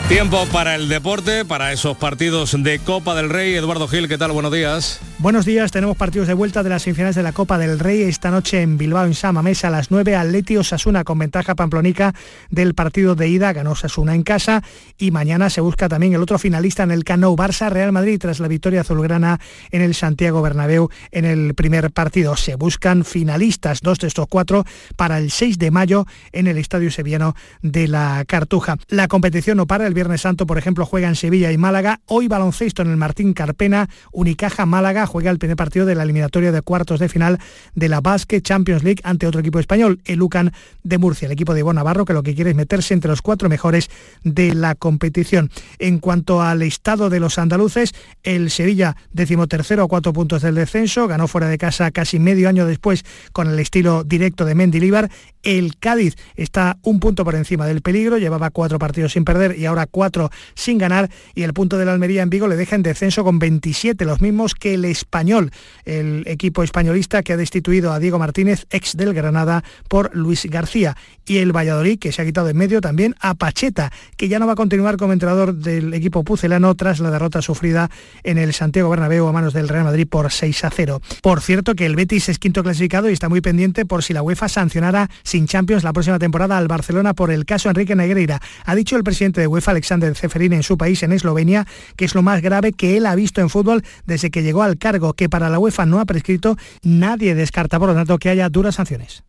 [0.07, 3.53] Tiempo para el deporte, para esos partidos de Copa del Rey.
[3.55, 4.33] Eduardo Gil, ¿qué tal?
[4.33, 4.99] Buenos días.
[5.21, 8.01] Buenos días, tenemos partidos de vuelta de las semifinales de la Copa del Rey.
[8.01, 12.15] Esta noche en Bilbao, en Sama Mesa, a las 9, Atleti Osasuna con ventaja pamplonica
[12.49, 14.63] del partido de ida, ganó Osasuna en casa.
[14.97, 18.39] Y mañana se busca también el otro finalista en el Cano Barça Real Madrid tras
[18.39, 22.35] la victoria azulgrana en el Santiago Bernabéu en el primer partido.
[22.35, 26.89] Se buscan finalistas, dos de estos cuatro, para el 6 de mayo en el Estadio
[26.89, 28.77] Sevillano de la Cartuja.
[28.87, 32.27] La competición no para, el Viernes Santo, por ejemplo, juega en Sevilla y Málaga, hoy
[32.27, 36.61] baloncesto en el Martín Carpena, Unicaja Málaga juega el primer partido de la eliminatoria de
[36.61, 37.37] cuartos de final
[37.75, 41.53] de la Basque Champions League ante otro equipo español, el Lucan de Murcia, el equipo
[41.53, 43.89] de Ivonne Navarro, que lo que quiere es meterse entre los cuatro mejores
[44.23, 45.51] de la competición.
[45.79, 47.93] En cuanto al estado de los andaluces,
[48.23, 52.65] el Sevilla decimotercero a cuatro puntos del descenso, ganó fuera de casa casi medio año
[52.65, 55.11] después con el estilo directo de Mendilibar.
[55.43, 59.65] El Cádiz está un punto por encima del peligro, llevaba cuatro partidos sin perder y
[59.65, 62.83] ahora cuatro sin ganar y el punto de la Almería en Vigo le deja en
[62.83, 65.51] descenso con 27, los mismos que el español,
[65.85, 70.95] el equipo españolista que ha destituido a Diego Martínez, ex del Granada, por Luis García.
[71.25, 74.47] Y el Valladolid, que se ha quitado en medio también a Pacheta, que ya no
[74.47, 77.89] va a continuar como entrenador del equipo pucelano tras la derrota sufrida
[78.23, 81.01] en el Santiago Bernabéu a manos del Real Madrid por 6 a 0.
[81.21, 84.21] Por cierto, que el Betis es quinto clasificado y está muy pendiente por si la
[84.21, 88.39] UEFA sancionara sin Champions la próxima temporada al Barcelona por el caso Enrique Negreira.
[88.65, 92.15] Ha dicho el presidente de UEFA, Alexander Ceferín, en su país, en Eslovenia, que es
[92.15, 95.29] lo más grave que él ha visto en fútbol desde que llegó al cargo, que
[95.29, 99.23] para la UEFA no ha prescrito, nadie descarta por lo tanto que haya duras sanciones.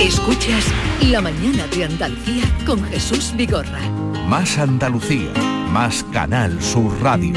[0.00, 0.64] Escuchas
[1.10, 3.80] La mañana de Andalucía con Jesús Vigorra.
[4.28, 5.32] Más Andalucía,
[5.70, 7.32] más Canal Sur Radio.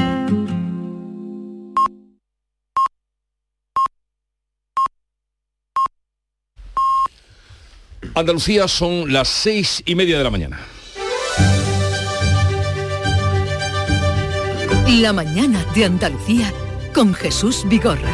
[8.14, 10.58] Andalucía son las seis y media de la mañana.
[15.00, 16.52] La mañana de Andalucía
[16.94, 18.10] con Jesús Vigorra.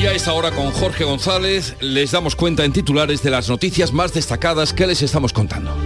[0.00, 3.92] Y a esta hora con Jorge González les damos cuenta en titulares de las noticias
[3.92, 5.79] más destacadas que les estamos contando.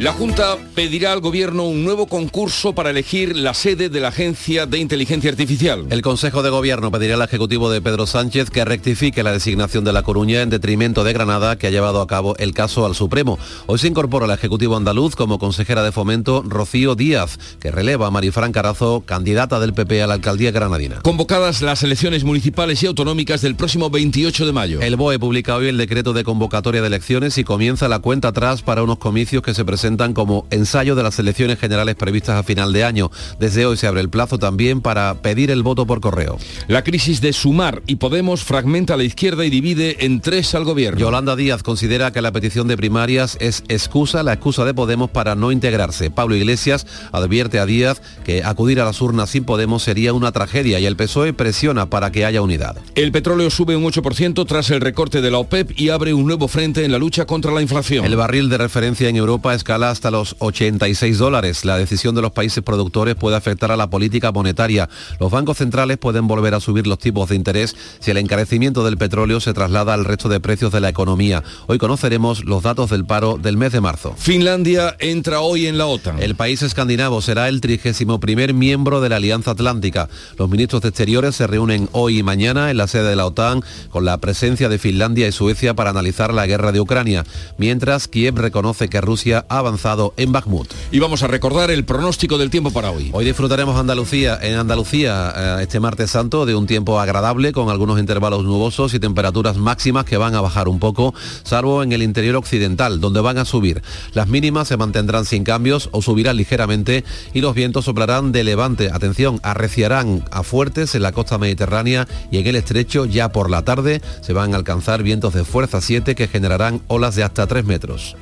[0.00, 4.64] La Junta pedirá al Gobierno un nuevo concurso para elegir la sede de la Agencia
[4.64, 5.86] de Inteligencia Artificial.
[5.90, 9.92] El Consejo de Gobierno pedirá al Ejecutivo de Pedro Sánchez que rectifique la designación de
[9.92, 13.40] La Coruña en detrimento de Granada, que ha llevado a cabo el caso al Supremo.
[13.66, 18.12] Hoy se incorpora al Ejecutivo andaluz como consejera de fomento Rocío Díaz, que releva a
[18.12, 21.00] Marifran Carazo, candidata del PP a la alcaldía granadina.
[21.02, 24.80] Convocadas las elecciones municipales y autonómicas del próximo 28 de mayo.
[24.80, 28.62] El BOE publica hoy el decreto de convocatoria de elecciones y comienza la cuenta atrás
[28.62, 32.72] para unos comicios que se presentan como ensayo de las elecciones generales previstas a final
[32.72, 33.10] de año.
[33.38, 36.36] Desde hoy se abre el plazo también para pedir el voto por correo.
[36.66, 40.64] La crisis de Sumar y Podemos fragmenta a la izquierda y divide en tres al
[40.64, 41.00] gobierno.
[41.00, 45.34] Yolanda Díaz considera que la petición de primarias es excusa, la excusa de Podemos para
[45.34, 46.10] no integrarse.
[46.10, 50.78] Pablo Iglesias advierte a Díaz que acudir a las urnas sin Podemos sería una tragedia
[50.80, 52.76] y el PSOE presiona para que haya unidad.
[52.94, 56.48] El petróleo sube un 8% tras el recorte de la OPEP y abre un nuevo
[56.48, 58.04] frente en la lucha contra la inflación.
[58.04, 61.64] El barril de referencia en Europa escala hasta los 86 dólares.
[61.64, 64.88] La decisión de los países productores puede afectar a la política monetaria.
[65.20, 68.98] Los bancos centrales pueden volver a subir los tipos de interés si el encarecimiento del
[68.98, 71.42] petróleo se traslada al resto de precios de la economía.
[71.66, 74.14] Hoy conoceremos los datos del paro del mes de marzo.
[74.16, 76.22] Finlandia entra hoy en la OTAN.
[76.22, 80.08] El país escandinavo será el 31 primer miembro de la Alianza Atlántica.
[80.36, 83.62] Los ministros de Exteriores se reúnen hoy y mañana en la sede de la OTAN
[83.90, 87.24] con la presencia de Finlandia y Suecia para analizar la guerra de Ucrania,
[87.58, 90.72] mientras Kiev reconoce que Rusia ha avanzado en Bakhmut.
[90.90, 93.10] Y vamos a recordar el pronóstico del tiempo para hoy.
[93.12, 97.98] Hoy disfrutaremos Andalucía, en Andalucía eh, este martes santo de un tiempo agradable con algunos
[98.00, 102.36] intervalos nubosos y temperaturas máximas que van a bajar un poco, salvo en el interior
[102.36, 103.82] occidental, donde van a subir.
[104.14, 107.04] Las mínimas se mantendrán sin cambios o subirán ligeramente
[107.34, 108.90] y los vientos soplarán de levante.
[108.90, 113.64] Atención, arreciarán a fuertes en la costa mediterránea y en el estrecho ya por la
[113.64, 117.66] tarde se van a alcanzar vientos de fuerza 7 que generarán olas de hasta 3
[117.66, 118.16] metros.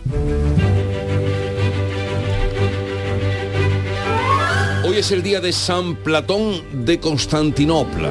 [4.96, 8.11] Hoy es el día de San Platón de Constantinopla.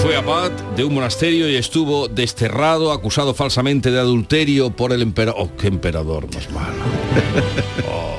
[0.00, 5.42] Fue abad de un monasterio y estuvo desterrado, acusado falsamente de adulterio por el emperador.
[5.42, 6.78] Oh, qué emperador más malo.
[7.86, 8.16] Oh,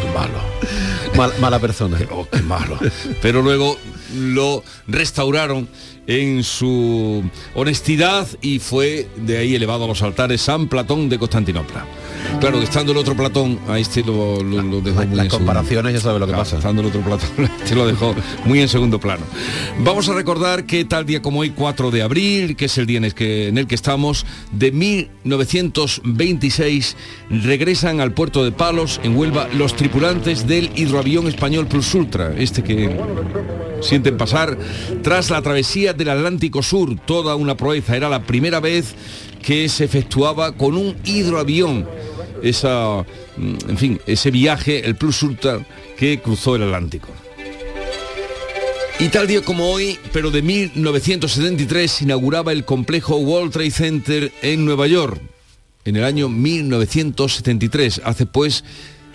[0.00, 0.38] qué malo.
[1.14, 1.98] Mal- mala persona.
[2.10, 2.78] Oh, qué malo.
[3.20, 3.76] Pero luego
[4.16, 5.68] lo restauraron
[6.06, 7.22] en su
[7.54, 11.84] honestidad y fue de ahí elevado a los altares San Platón de Constantinopla.
[12.40, 15.38] Claro, estando el otro Platón, a este lo, lo- lo dejó muy Las en segundo-
[15.38, 16.56] comparaciones ya sabe lo que Claro, pasa.
[16.58, 17.28] Estando el otro Platón,
[17.62, 19.24] este lo dejó muy en segundo plano.
[19.80, 22.98] Vamos a recordar que tal día como hoy, 4 de abril, que es el día
[22.98, 26.96] en el que, en el que estamos, de 1926,
[27.30, 32.62] regresan al puerto de Palos, en Huelva, los tripulantes del hidroavión español Plus Ultra, este
[32.62, 32.96] que
[33.80, 34.56] sienten pasar
[35.02, 37.96] tras la travesía del Atlántico Sur, toda una proeza.
[37.96, 38.94] Era la primera vez
[39.42, 41.86] que se efectuaba con un hidroavión
[42.42, 43.04] esa,
[43.36, 45.60] mm, en fin, ese viaje, el Plus Ultra
[45.96, 47.08] que cruzó el Atlántico.
[49.00, 54.32] Y tal día como hoy, pero de 1973, se inauguraba el complejo World Trade Center
[54.42, 55.20] en Nueva York,
[55.84, 58.64] en el año 1973, hace pues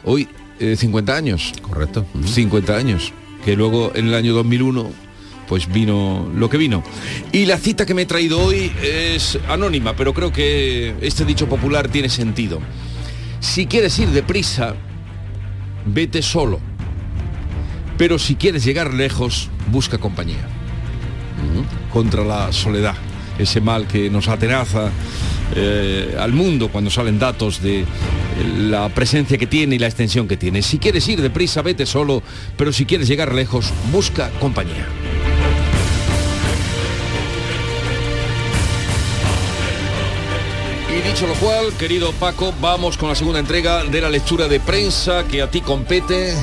[0.05, 0.27] hoy
[0.59, 1.53] eh, 50 años.
[1.61, 2.05] Correcto.
[2.25, 3.11] 50 años,
[3.43, 5.03] que luego en el año 2001
[5.47, 6.83] pues vino lo que vino.
[7.31, 11.47] Y la cita que me he traído hoy es anónima, pero creo que este dicho
[11.47, 12.59] popular tiene sentido.
[13.43, 14.73] Si quieres ir deprisa,
[15.85, 16.61] vete solo.
[17.97, 20.47] Pero si quieres llegar lejos, busca compañía.
[21.91, 22.95] Contra la soledad,
[23.37, 24.89] ese mal que nos atenaza
[25.55, 27.85] eh, al mundo cuando salen datos de
[28.57, 30.61] la presencia que tiene y la extensión que tiene.
[30.61, 32.23] Si quieres ir deprisa, vete solo,
[32.57, 34.87] pero si quieres llegar lejos, busca compañía.
[41.03, 45.25] Dicho lo cual, querido Paco, vamos con la segunda entrega de la lectura de prensa
[45.25, 46.33] que a ti compete.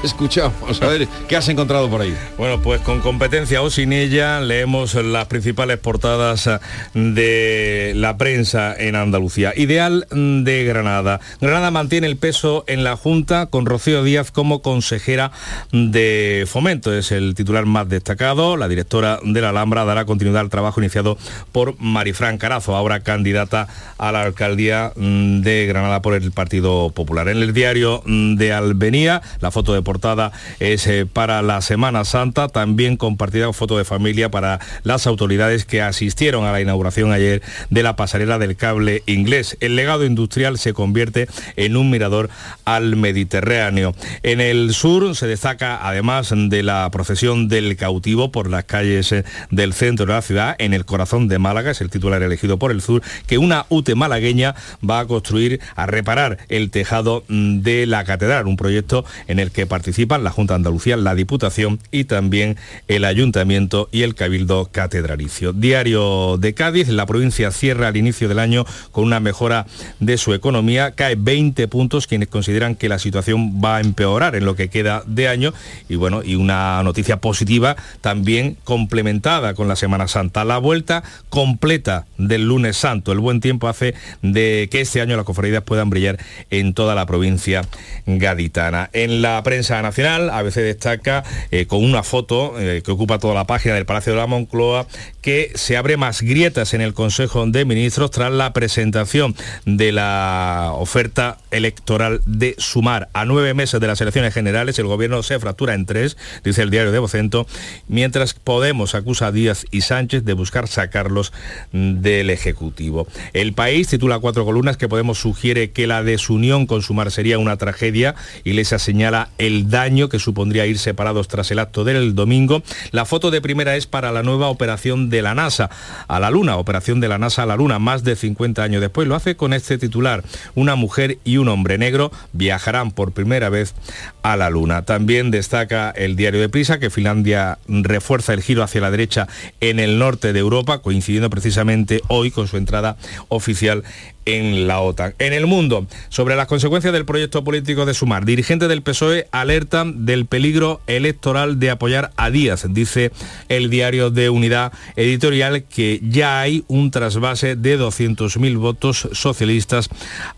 [0.04, 0.80] Escuchamos.
[0.80, 2.16] A ver, ¿qué has encontrado por ahí?
[2.38, 6.48] Bueno, pues con competencia o sin ella leemos las principales portadas
[6.94, 9.52] de la prensa en Andalucía.
[9.54, 11.20] Ideal de Granada.
[11.40, 15.32] Granada mantiene el peso en la Junta con Rocío Díaz como consejera
[15.72, 16.94] de fomento.
[16.94, 18.56] Es el titular más destacado.
[18.56, 21.18] La directora de la Alhambra dará continuidad al trabajo iniciado
[21.52, 27.28] por Marifran Carazo, ahora candidata a la alcaldía de Granada por el Partido Popular.
[27.28, 30.30] En el diario de Albenía, la foto de portada
[30.60, 35.82] es eh, para la Semana Santa, también compartida foto de familia para las autoridades que
[35.82, 39.56] asistieron a la inauguración ayer de la pasarela del cable inglés.
[39.58, 41.26] El legado industrial se convierte
[41.56, 42.30] en un mirador
[42.64, 43.92] al Mediterráneo.
[44.22, 49.24] En el sur se destaca, además de la procesión del cautivo por las calles eh,
[49.50, 52.70] del centro de la ciudad, en el corazón de Málaga, es el titular elegido por
[52.70, 54.54] el sur, que una UTE malagueña
[54.88, 59.50] va a construir, a reparar el tejado mm, de la catedral, un proyecto en el
[59.50, 64.68] que participan la Junta de Andalucía, la Diputación y también el Ayuntamiento y el Cabildo
[64.70, 65.54] Catedralicio.
[65.54, 69.64] Diario de Cádiz, la provincia cierra al inicio del año con una mejora
[69.98, 74.44] de su economía, cae 20 puntos quienes consideran que la situación va a empeorar en
[74.44, 75.54] lo que queda de año
[75.88, 82.04] y bueno, y una noticia positiva también complementada con la Semana Santa, la vuelta completa
[82.18, 83.12] del lunes santo.
[83.12, 86.18] El buen tiempo hace de que este año las cofradías puedan brillar
[86.50, 87.62] en toda la provincia
[88.04, 88.90] gaditana.
[88.92, 93.46] En la prensa nacional, ABC destaca eh, con una foto eh, que ocupa toda la
[93.46, 94.86] página del Palacio de la Moncloa
[95.20, 99.34] que se abre más grietas en el Consejo de Ministros tras la presentación
[99.66, 103.08] de la oferta electoral de Sumar.
[103.12, 106.70] A nueve meses de las elecciones generales, el gobierno se fractura en tres, dice el
[106.70, 107.46] diario de Vocento,
[107.88, 111.32] mientras Podemos acusa a Díaz y Sánchez de buscar sacarlos
[111.72, 113.06] del Ejecutivo.
[113.32, 117.56] El país titula cuatro columnas que Podemos sugiere que la desunión con Sumar sería una
[117.56, 118.14] tragedia
[118.44, 122.62] y les señala el daño que supondría ir separados tras el acto del domingo.
[122.90, 125.70] La foto de primera es para la nueva operación de la NASA
[126.08, 129.08] a la Luna, operación de la NASA a la Luna, más de 50 años después.
[129.08, 130.24] Lo hace con este titular.
[130.54, 133.74] Una mujer y un hombre negro viajarán por primera vez
[134.22, 134.82] a la Luna.
[134.82, 139.28] También destaca el diario de Prisa que Finlandia refuerza el giro hacia la derecha
[139.60, 142.96] en el norte de Europa, coincidiendo precisamente hoy con su entrada
[143.28, 143.84] oficial
[144.24, 145.14] en la OTAN.
[145.18, 150.06] En el mundo, sobre las consecuencias del proyecto político de Sumar, dirigentes del PSOE alertan
[150.06, 153.12] del peligro electoral de apoyar a Díaz, dice
[153.48, 159.88] el diario de Unidad Editorial que ya hay un trasvase de 200.000 votos socialistas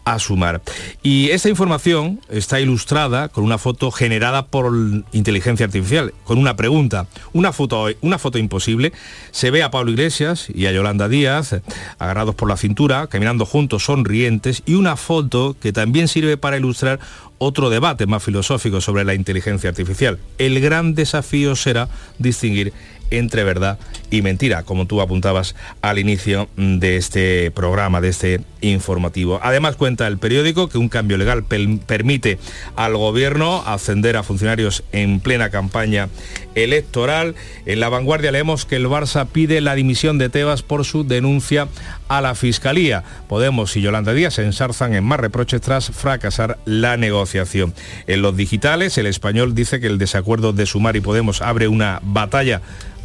[0.05, 0.63] a Sumar.
[1.03, 4.73] Y esta información está ilustrada con una foto generada por
[5.13, 8.93] inteligencia artificial, con una pregunta, una foto, una foto imposible.
[9.31, 11.57] Se ve a Pablo Iglesias y a Yolanda Díaz
[11.99, 17.01] agarrados por la cintura, caminando juntos sonrientes y una foto que también sirve para ilustrar
[17.39, 20.19] otro debate más filosófico sobre la inteligencia artificial.
[20.39, 22.73] El gran desafío será distinguir
[23.13, 23.79] entre verdad
[24.11, 29.39] y mentira, como tú apuntabas al inicio de este programa, de este informativo.
[29.43, 32.39] Además cuenta el periódico que un cambio legal permite
[32.77, 36.09] al gobierno ascender a funcionarios en plena campaña
[36.55, 37.35] electoral.
[37.67, 41.69] En la vanguardia leemos que el Barça pide la dimisión de Tebas por su denuncia
[42.17, 43.03] a la Fiscalía.
[43.29, 47.73] Podemos y Yolanda Díaz se ensarzan en más reproches tras fracasar la negociación.
[48.07, 52.01] En los digitales, el español dice que el desacuerdo de Sumar y Podemos abre una
[52.03, 52.61] batalla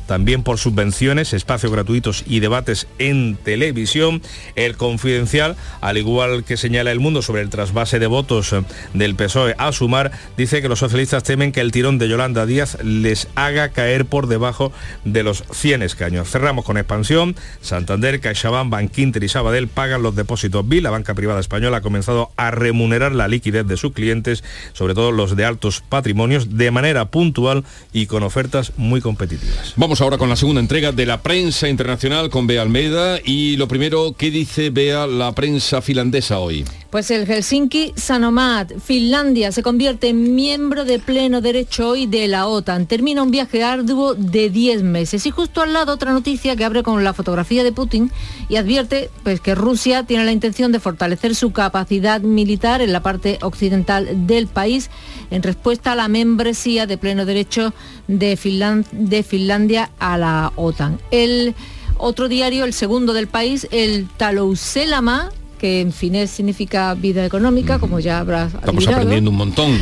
[0.07, 4.21] también por subvenciones, espacios gratuitos y debates en televisión.
[4.55, 8.55] El confidencial, al igual que señala el mundo sobre el trasvase de votos
[8.93, 12.77] del PSOE a sumar, dice que los socialistas temen que el tirón de Yolanda Díaz
[12.83, 14.71] les haga caer por debajo
[15.05, 16.29] de los 100 escaños.
[16.29, 17.35] Cerramos con expansión.
[17.61, 20.83] Santander, CaixaBank, Bankinter y Sabadell pagan los depósitos BIL.
[20.83, 24.43] La banca privada española ha comenzado a remunerar la liquidez de sus clientes,
[24.73, 29.73] sobre todo los de altos patrimonios, de manera puntual y con ofertas muy competitivas.
[29.75, 33.67] Vamos ahora con la segunda entrega de la prensa internacional con Bea Almeida y lo
[33.67, 36.65] primero, ¿qué dice Bea la prensa finlandesa hoy?
[36.89, 42.47] Pues el Helsinki Sanomat, Finlandia, se convierte en miembro de pleno derecho hoy de la
[42.47, 42.85] OTAN.
[42.85, 45.25] Termina un viaje arduo de 10 meses.
[45.25, 48.09] Y justo al lado otra noticia que abre con la fotografía de Putin
[48.47, 53.01] y advierte pues, que Rusia tiene la intención de fortalecer su capacidad militar en la
[53.01, 54.89] parte occidental del país
[55.29, 57.73] en respuesta a la membresía de pleno derecho
[58.07, 60.99] de, de Finlandia a la OTAN.
[61.11, 61.55] El
[61.97, 67.99] otro diario, el segundo del país, el Talouselama, que en finés significa vida económica, como
[67.99, 68.97] ya habrás Estamos adivinado.
[68.97, 69.77] aprendiendo un montón.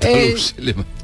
[0.00, 0.34] Eh,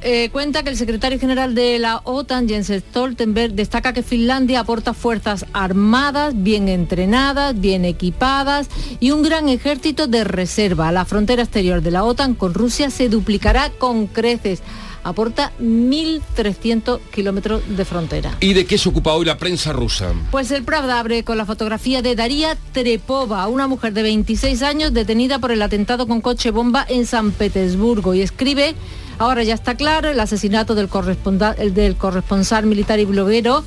[0.02, 4.94] Eh, cuenta que el secretario general de la OTAN, Jens Stoltenberg, destaca que Finlandia aporta
[4.94, 10.90] fuerzas armadas, bien entrenadas, bien equipadas y un gran ejército de reserva.
[10.90, 14.62] La frontera exterior de la OTAN con Rusia se duplicará con creces.
[15.02, 18.36] Aporta 1.300 kilómetros de frontera.
[18.40, 20.12] ¿Y de qué se ocupa hoy la prensa rusa?
[20.30, 24.92] Pues el Pravda abre con la fotografía de Daría Trepova, una mujer de 26 años
[24.92, 28.74] detenida por el atentado con coche bomba en San Petersburgo y escribe,
[29.20, 33.62] ahora ya está claro, el asesinato del, corresponsal militar y bloguero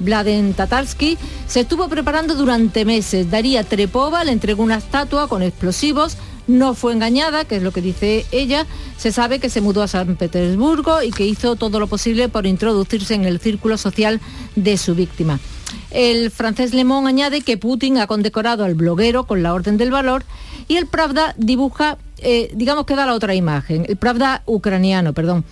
[0.00, 3.30] Vladen Tatarsky se estuvo preparando durante meses.
[3.30, 7.80] Daría Trepova le entregó una estatua con explosivos, no fue engañada, que es lo que
[7.80, 8.66] dice ella.
[8.98, 12.44] Se sabe que se mudó a San Petersburgo y que hizo todo lo posible por
[12.44, 14.20] introducirse en el círculo social
[14.56, 15.38] de su víctima.
[15.92, 20.24] El francés Le añade que Putin ha condecorado al bloguero con la Orden del Valor
[20.66, 25.44] y el Pravda dibuja, eh, digamos que da la otra imagen, el Pravda ucraniano, perdón,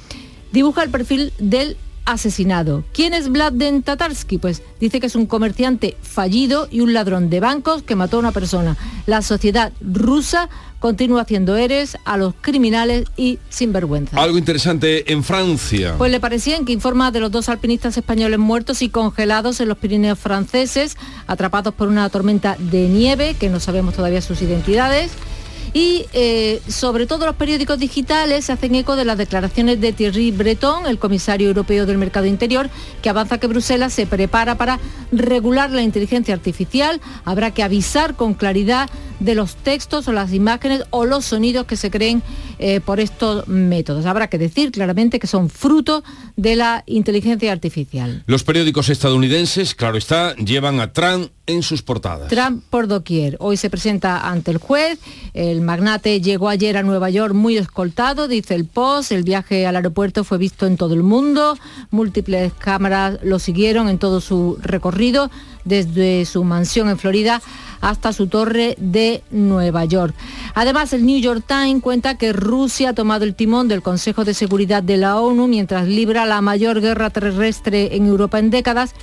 [0.53, 2.85] dibuja el perfil del asesinado.
[2.93, 4.39] ¿Quién es Vladen Tatarsky?
[4.39, 8.21] Pues dice que es un comerciante fallido y un ladrón de bancos que mató a
[8.21, 8.77] una persona.
[9.07, 10.49] La sociedad rusa
[10.81, 14.21] continúa haciendo eres a los criminales y sinvergüenza.
[14.21, 15.95] Algo interesante en Francia.
[15.97, 19.79] Pues le parecían que informa de los dos alpinistas españoles muertos y congelados en los
[19.79, 25.11] Pirineos franceses, atrapados por una tormenta de nieve, que no sabemos todavía sus identidades.
[25.75, 30.31] Y eh, sobre todo los periódicos digitales se hacen eco de las declaraciones de Thierry
[30.31, 32.70] Breton, el comisario europeo del mercado interior,
[33.03, 34.79] que avanza que Bruselas se prepara para
[35.11, 37.01] regular la inteligencia artificial.
[37.25, 41.77] Habrá que avisar con claridad de los textos o las imágenes o los sonidos que
[41.77, 42.22] se creen
[42.59, 44.07] eh, por estos métodos.
[44.07, 46.05] Habrá que decir claramente que son fruto
[46.37, 48.22] de la inteligencia artificial.
[48.27, 52.29] Los periódicos estadounidenses, claro está, llevan a Trump en sus portadas.
[52.29, 53.37] Trump por doquier.
[53.41, 54.99] Hoy se presenta ante el juez.
[55.35, 59.12] El magnate llegó ayer a Nueva York muy escoltado, dice el Post.
[59.12, 61.59] El viaje al aeropuerto fue visto en todo el mundo.
[61.91, 65.31] Múltiples cámaras lo siguieron en todo su recorrido,
[65.65, 67.43] desde su mansión en Florida
[67.81, 70.15] hasta su torre de Nueva York.
[70.55, 74.33] Además, el New York Times cuenta que Rusia ha tomado el timón del Consejo de
[74.33, 78.95] Seguridad de la ONU mientras libra la mayor guerra terrestre en Europa en décadas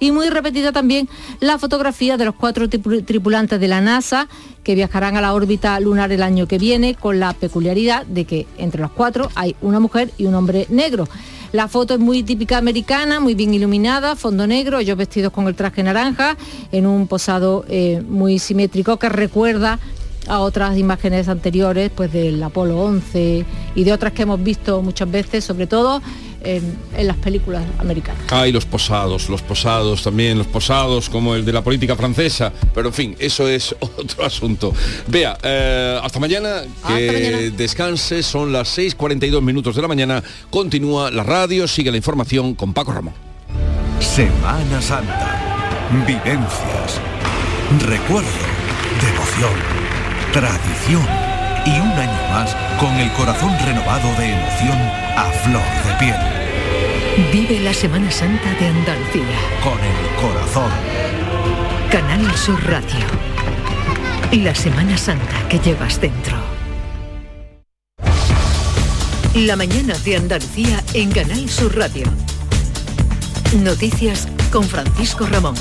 [0.00, 1.08] y muy repetida también
[1.40, 4.28] la fotografía de los cuatro tripu- tripulantes de la NASA
[4.62, 8.46] que viajarán a la órbita lunar el año que viene con la peculiaridad de que
[8.58, 11.08] entre los cuatro hay una mujer y un hombre negro.
[11.52, 15.54] La foto es muy típica americana, muy bien iluminada, fondo negro, ellos vestidos con el
[15.54, 16.36] traje naranja,
[16.72, 19.78] en un posado eh, muy simétrico que recuerda
[20.26, 25.10] a otras imágenes anteriores, pues del Apolo 11 y de otras que hemos visto muchas
[25.10, 26.02] veces, sobre todo
[26.42, 28.20] en, en las películas americanas.
[28.30, 32.88] Hay los posados, los posados también, los posados como el de la política francesa, pero
[32.88, 34.72] en fin, eso es otro asunto.
[35.06, 41.22] Vea, eh, hasta mañana, que descanse, son las 6.42 minutos de la mañana, continúa la
[41.22, 43.14] radio, sigue la información con Paco Ramón.
[44.00, 45.48] Semana Santa.
[46.06, 47.00] Vivencias.
[47.86, 48.28] Recuerdo.
[49.00, 49.52] Devoción.
[50.32, 51.27] Tradición.
[51.68, 54.78] Y un año más con el corazón renovado de emoción
[55.16, 56.16] a flor de piel.
[57.30, 59.38] Vive la Semana Santa de Andalucía.
[59.62, 60.70] Con el corazón.
[61.90, 63.04] Canal Sur Radio.
[64.32, 66.38] La Semana Santa que llevas dentro.
[69.34, 72.06] La mañana de Andalucía en Canal Sur Radio.
[73.62, 75.54] Noticias con Francisco Ramón.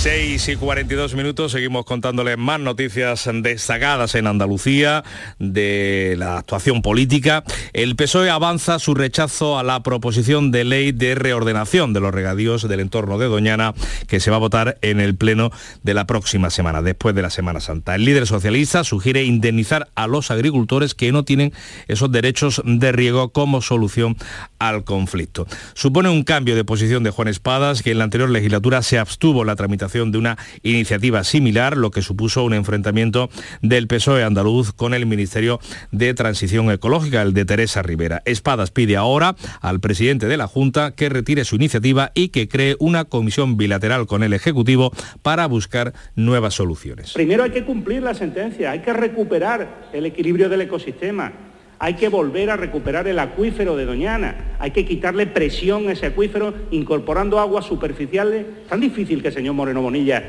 [0.00, 5.04] 6 y 42 minutos, seguimos contándoles más noticias destacadas en Andalucía
[5.38, 7.44] de la actuación política.
[7.74, 12.66] El PSOE avanza su rechazo a la proposición de ley de reordenación de los regadíos
[12.66, 13.74] del entorno de Doñana
[14.08, 15.50] que se va a votar en el Pleno
[15.82, 17.94] de la próxima semana, después de la Semana Santa.
[17.94, 21.52] El líder socialista sugiere indemnizar a los agricultores que no tienen
[21.88, 24.16] esos derechos de riego como solución
[24.58, 25.46] al conflicto.
[25.74, 29.44] Supone un cambio de posición de Juan Espadas, que en la anterior legislatura se abstuvo
[29.44, 33.28] la tramitación de una iniciativa similar, lo que supuso un enfrentamiento
[33.60, 35.58] del PSOE andaluz con el Ministerio
[35.90, 38.22] de Transición Ecológica, el de Teresa Rivera.
[38.24, 42.76] Espadas pide ahora al presidente de la Junta que retire su iniciativa y que cree
[42.78, 47.12] una comisión bilateral con el Ejecutivo para buscar nuevas soluciones.
[47.12, 51.49] Primero hay que cumplir la sentencia, hay que recuperar el equilibrio del ecosistema,
[51.82, 56.06] hay que volver a recuperar el acuífero de Doñana, hay que quitarle presión a ese
[56.06, 58.44] acuífero incorporando aguas superficiales.
[58.68, 60.22] Tan difícil que el señor Moreno Bonilla,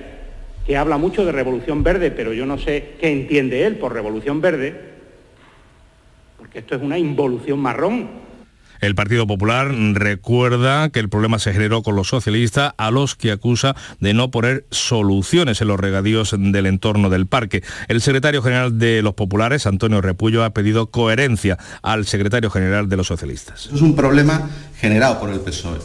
[0.66, 4.40] que habla mucho de revolución verde, pero yo no sé qué entiende él por revolución
[4.40, 4.80] verde,
[6.38, 8.31] porque esto es una involución marrón.
[8.82, 13.32] El Partido Popular recuerda que el problema se generó con los socialistas a los que
[13.32, 17.62] acusa de no poner soluciones en los regadíos del entorno del parque.
[17.88, 22.98] El secretario general de los populares, Antonio Repullo, ha pedido coherencia al secretario general de
[22.98, 23.70] los socialistas.
[23.72, 25.78] Es un problema generado por el PSOE.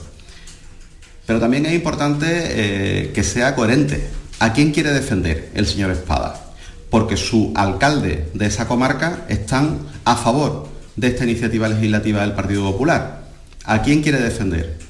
[1.26, 4.08] Pero también es importante eh, que sea coherente.
[4.38, 6.46] ¿A quién quiere defender el señor Espada?
[6.88, 12.70] Porque su alcalde de esa comarca están a favor de esta iniciativa legislativa del Partido
[12.72, 13.22] Popular.
[13.64, 14.85] ¿A quién quiere defender?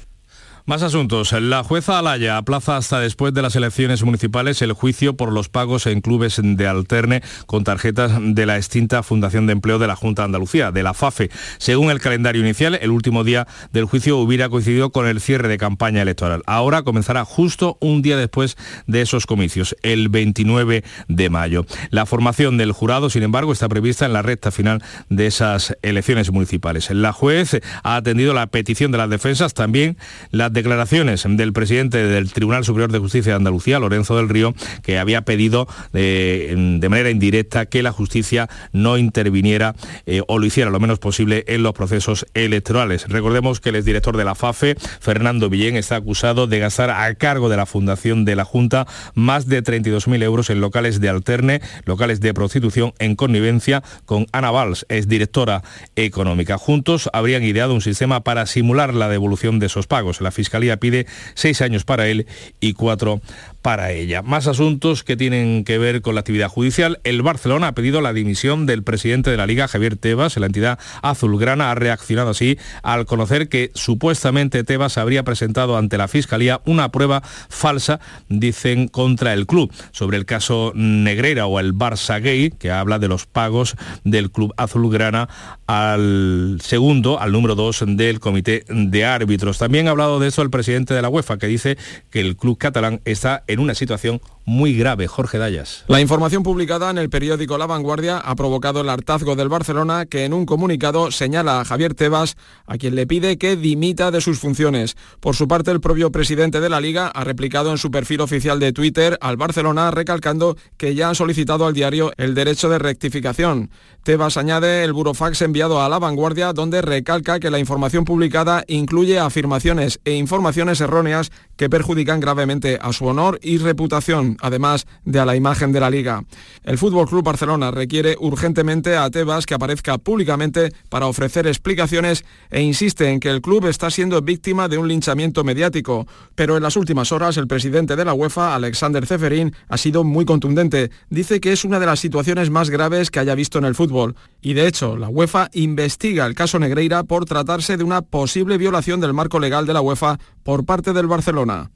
[0.67, 1.31] Más asuntos.
[1.31, 5.87] La jueza Alaya aplaza hasta después de las elecciones municipales el juicio por los pagos
[5.87, 10.23] en clubes de alterne con tarjetas de la extinta Fundación de Empleo de la Junta
[10.23, 11.31] de Andalucía, de la FAFE.
[11.59, 15.57] Según el calendario inicial, el último día del juicio hubiera coincidido con el cierre de
[15.57, 16.43] campaña electoral.
[16.47, 18.57] Ahora comenzará justo un día después
[18.89, 21.64] de esos comicios, el 29 de mayo.
[21.91, 26.33] La formación del jurado, sin embargo, está prevista en la recta final de esas elecciones
[26.33, 26.91] municipales.
[26.91, 29.97] La juez ha atendido la petición de las defensas, también
[30.33, 34.99] la declaraciones del presidente del Tribunal Superior de Justicia de Andalucía, Lorenzo del Río, que
[34.99, 39.75] había pedido de manera indirecta que la justicia no interviniera
[40.07, 43.07] eh, o lo hiciera lo menos posible en los procesos electorales.
[43.09, 47.49] Recordemos que el exdirector de la FAFE, Fernando Villén, está acusado de gastar a cargo
[47.49, 52.21] de la Fundación de la Junta más de 32.000 euros en locales de alterne, locales
[52.21, 55.63] de prostitución en connivencia con Ana Valls, exdirectora
[55.97, 56.57] económica.
[56.57, 60.21] Juntos habrían ideado un sistema para simular la devolución de esos pagos.
[60.47, 62.26] Fiscalía pide seis años para él
[62.61, 63.20] y cuatro
[63.67, 64.23] para ella.
[64.23, 67.01] Más asuntos que tienen que ver con la actividad judicial.
[67.03, 70.37] El Barcelona ha pedido la dimisión del presidente de la Liga, Javier Tebas.
[70.37, 76.07] La entidad azulgrana ha reaccionado así al conocer que supuestamente Tebas habría presentado ante la
[76.07, 77.99] Fiscalía una prueba falsa,
[78.29, 83.09] dicen, contra el club sobre el caso Negreira o el Barça Gay, que habla de
[83.09, 85.29] los pagos del club azulgrana
[85.67, 89.59] al segundo, al número dos del comité de árbitros.
[89.59, 91.77] También ha hablado de eso el presidente de la UEFA, que dice
[92.11, 95.09] que el club catalán está en una situación muy grave.
[95.09, 95.84] Jorge Dayas.
[95.88, 100.24] La información publicada en el periódico La Vanguardia ha provocado el hartazgo del Barcelona, que
[100.24, 104.38] en un comunicado señala a Javier Tebas, a quien le pide que dimita de sus
[104.38, 104.97] funciones.
[105.18, 108.61] Por su parte, el propio presidente de la Liga ha replicado en su perfil oficial
[108.61, 113.70] de Twitter al Barcelona, recalcando que ya han solicitado al diario el derecho de rectificación.
[114.05, 119.18] Tebas añade el burofax enviado a La Vanguardia, donde recalca que la información publicada incluye
[119.18, 125.24] afirmaciones e informaciones erróneas que perjudican gravemente a su honor y reputación, además de a
[125.24, 126.24] la imagen de la liga.
[126.62, 132.62] El Fútbol Club Barcelona requiere urgentemente a Tebas que aparezca públicamente para ofrecer explicaciones e
[132.62, 136.76] insiste en que el club está siendo víctima de un linchamiento mediático, pero en las
[136.76, 140.91] últimas horas el presidente de la UEFA, Alexander Zeferin, ha sido muy contundente.
[141.11, 144.16] Dice que es una de las situaciones más graves que haya visto en el fútbol
[144.41, 149.01] y de hecho la UEFA investiga el caso Negreira por tratarse de una posible violación
[149.01, 151.70] del marco legal de la UEFA por parte del Barcelona.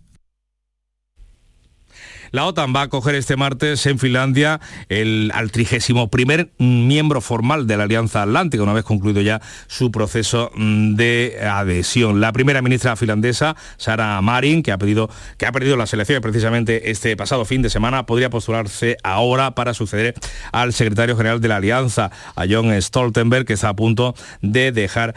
[2.32, 7.66] La OTAN va a acoger este martes en Finlandia el, al 31 primer miembro formal
[7.66, 12.20] de la Alianza Atlántica, una vez concluido ya su proceso mm, de adhesión.
[12.20, 17.16] La primera ministra finlandesa, Sara Marin, que ha, que ha perdido las elecciones precisamente este
[17.16, 20.14] pasado fin de semana, podría postularse ahora para suceder
[20.52, 25.14] al secretario general de la Alianza, a John Stoltenberg, que está a punto de dejar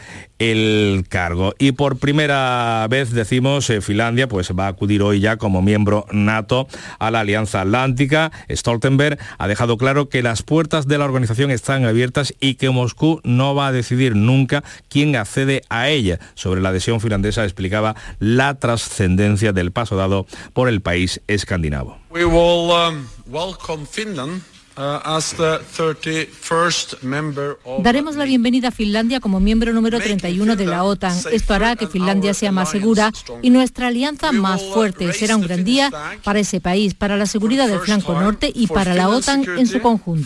[0.52, 1.54] el cargo.
[1.58, 6.06] Y por primera vez decimos, eh, Finlandia pues va a acudir hoy ya como miembro
[6.12, 6.68] NATO
[7.00, 8.32] a la Alianza Atlántica.
[8.50, 13.22] Stoltenberg ha dejado claro que las puertas de la organización están abiertas y que Moscú
[13.24, 16.20] no va a decidir nunca quién accede a ella.
[16.36, 21.98] Sobre la adhesión finlandesa explicaba la trascendencia del paso dado por el país escandinavo.
[22.12, 23.08] Um,
[27.64, 31.16] Uh, Daremos la bienvenida a Finlandia como miembro número 31 de la OTAN.
[31.32, 33.12] Esto hará que Finlandia sea más segura
[33.44, 35.14] y nuestra alianza más fuerte.
[35.14, 35.92] Será un gran día
[36.24, 39.80] para ese país, para la seguridad del flanco norte y para la OTAN en su
[39.80, 40.26] conjunto.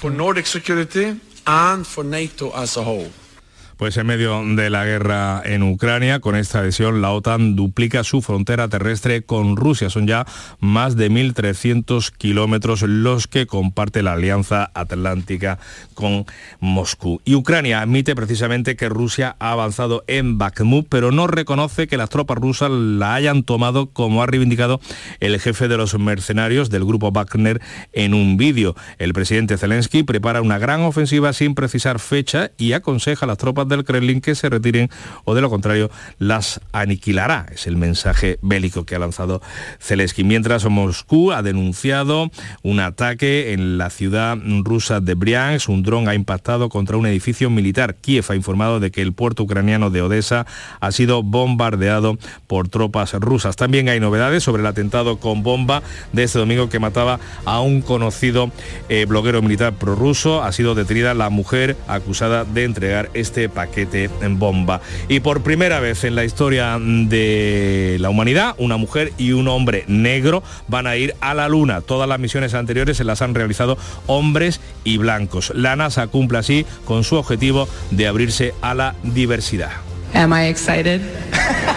[3.77, 8.23] Pues en medio de la guerra en Ucrania, con esta adhesión, la OTAN duplica su
[8.23, 9.91] frontera terrestre con Rusia.
[9.91, 10.25] Son ya
[10.59, 15.59] más de 1.300 kilómetros los que comparte la Alianza Atlántica
[15.93, 16.25] con
[16.59, 17.21] Moscú.
[17.23, 22.09] Y Ucrania admite precisamente que Rusia ha avanzado en Bakhmut, pero no reconoce que las
[22.09, 24.81] tropas rusas la hayan tomado, como ha reivindicado
[25.19, 27.61] el jefe de los mercenarios del grupo Wagner
[27.93, 28.75] en un vídeo.
[28.97, 33.66] El presidente Zelensky prepara una gran ofensiva sin precisar fecha y aconseja a las tropas
[33.67, 34.89] del Kremlin que se retiren
[35.25, 35.89] o de lo contrario
[36.19, 37.45] las aniquilará.
[37.51, 39.41] Es el mensaje bélico que ha lanzado
[39.79, 40.23] Zelensky.
[40.23, 42.31] Mientras Moscú ha denunciado
[42.63, 45.69] un ataque en la ciudad rusa de Briansk.
[45.69, 47.95] Un dron ha impactado contra un edificio militar.
[47.95, 50.45] Kiev ha informado de que el puerto ucraniano de Odessa
[50.79, 53.55] ha sido bombardeado por tropas rusas.
[53.55, 55.81] También hay novedades sobre el atentado con bomba
[56.13, 58.51] de este domingo que mataba a un conocido
[58.89, 60.43] eh, bloguero militar prorruso.
[60.43, 64.81] Ha sido detenida la mujer acusada de entregar este paquete en bomba.
[65.07, 69.83] Y por primera vez en la historia de la humanidad, una mujer y un hombre
[69.87, 71.81] negro van a ir a la luna.
[71.81, 75.51] Todas las misiones anteriores se las han realizado hombres y blancos.
[75.55, 79.71] La NASA cumple así con su objetivo de abrirse a la diversidad.
[80.13, 81.01] Am I excited?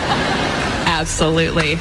[0.86, 1.78] Absolutely.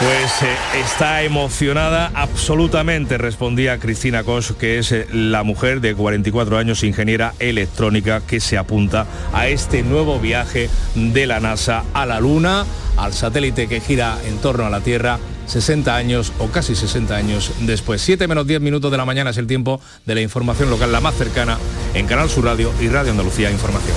[0.00, 6.56] Pues eh, está emocionada absolutamente, respondía Cristina Cos, que es eh, la mujer de 44
[6.56, 12.18] años, ingeniera electrónica, que se apunta a este nuevo viaje de la NASA a la
[12.18, 12.64] Luna,
[12.96, 17.52] al satélite que gira en torno a la Tierra 60 años o casi 60 años
[17.60, 18.00] después.
[18.00, 21.02] 7 menos 10 minutos de la mañana es el tiempo de la información local, la
[21.02, 21.58] más cercana
[21.92, 23.96] en Canal Sur Radio y Radio Andalucía Información.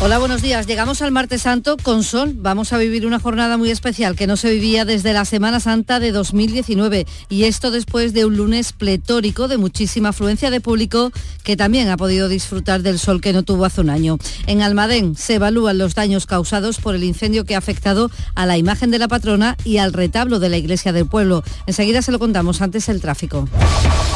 [0.00, 0.68] Hola, buenos días.
[0.68, 2.32] Llegamos al martes santo con sol.
[2.36, 5.98] Vamos a vivir una jornada muy especial que no se vivía desde la Semana Santa
[5.98, 11.10] de 2019 y esto después de un lunes pletórico de muchísima afluencia de público
[11.42, 14.18] que también ha podido disfrutar del sol que no tuvo hace un año.
[14.46, 18.56] En Almadén se evalúan los daños causados por el incendio que ha afectado a la
[18.56, 21.42] imagen de la patrona y al retablo de la iglesia del pueblo.
[21.66, 23.48] Enseguida se lo contamos antes el tráfico.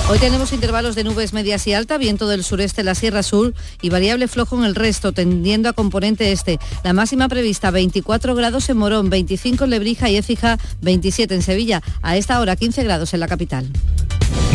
[0.09, 3.55] Hoy tenemos intervalos de nubes medias y alta, viento del sureste en la Sierra Sur
[3.81, 6.59] y variable flojo en el resto, tendiendo a componente este.
[6.85, 11.83] La máxima prevista 24 grados en Morón, 25 en Lebrija y Écija, 27 en Sevilla.
[12.03, 13.69] A esta hora 15 grados en la capital.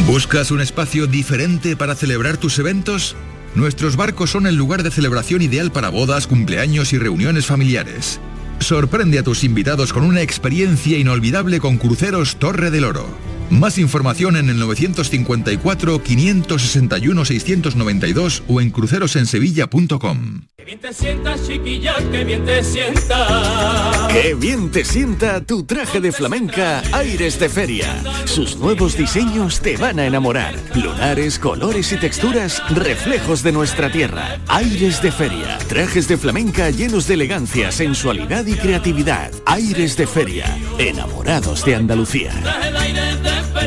[0.05, 3.15] ¿Buscas un espacio diferente para celebrar tus eventos?
[3.55, 8.19] Nuestros barcos son el lugar de celebración ideal para bodas, cumpleaños y reuniones familiares.
[8.59, 13.05] Sorprende a tus invitados con una experiencia inolvidable con Cruceros Torre del Oro.
[13.49, 20.41] Más información en el 954 561 692 o en crucerosensevilla.com.
[20.57, 24.07] Que bien te sientas, chiquilla, que bien te sienta.
[24.11, 28.03] Qué bien te sienta tu traje de flamenca Aires de Feria.
[28.25, 30.55] Sus nuevos diseños te van a enamorar.
[30.75, 34.39] Lunares, colores y texturas, reflejos de nuestra tierra.
[34.47, 35.57] Aires de Feria.
[35.69, 39.31] Trajes de flamenca llenos de elegancia, sensualidad y creatividad.
[39.45, 40.57] Aires de Feria.
[40.77, 42.33] Enamorados de Andalucía.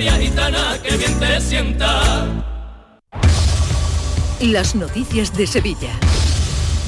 [0.01, 2.27] Feria gitana, que bien te sienta.
[4.41, 5.93] Las noticias de Sevilla.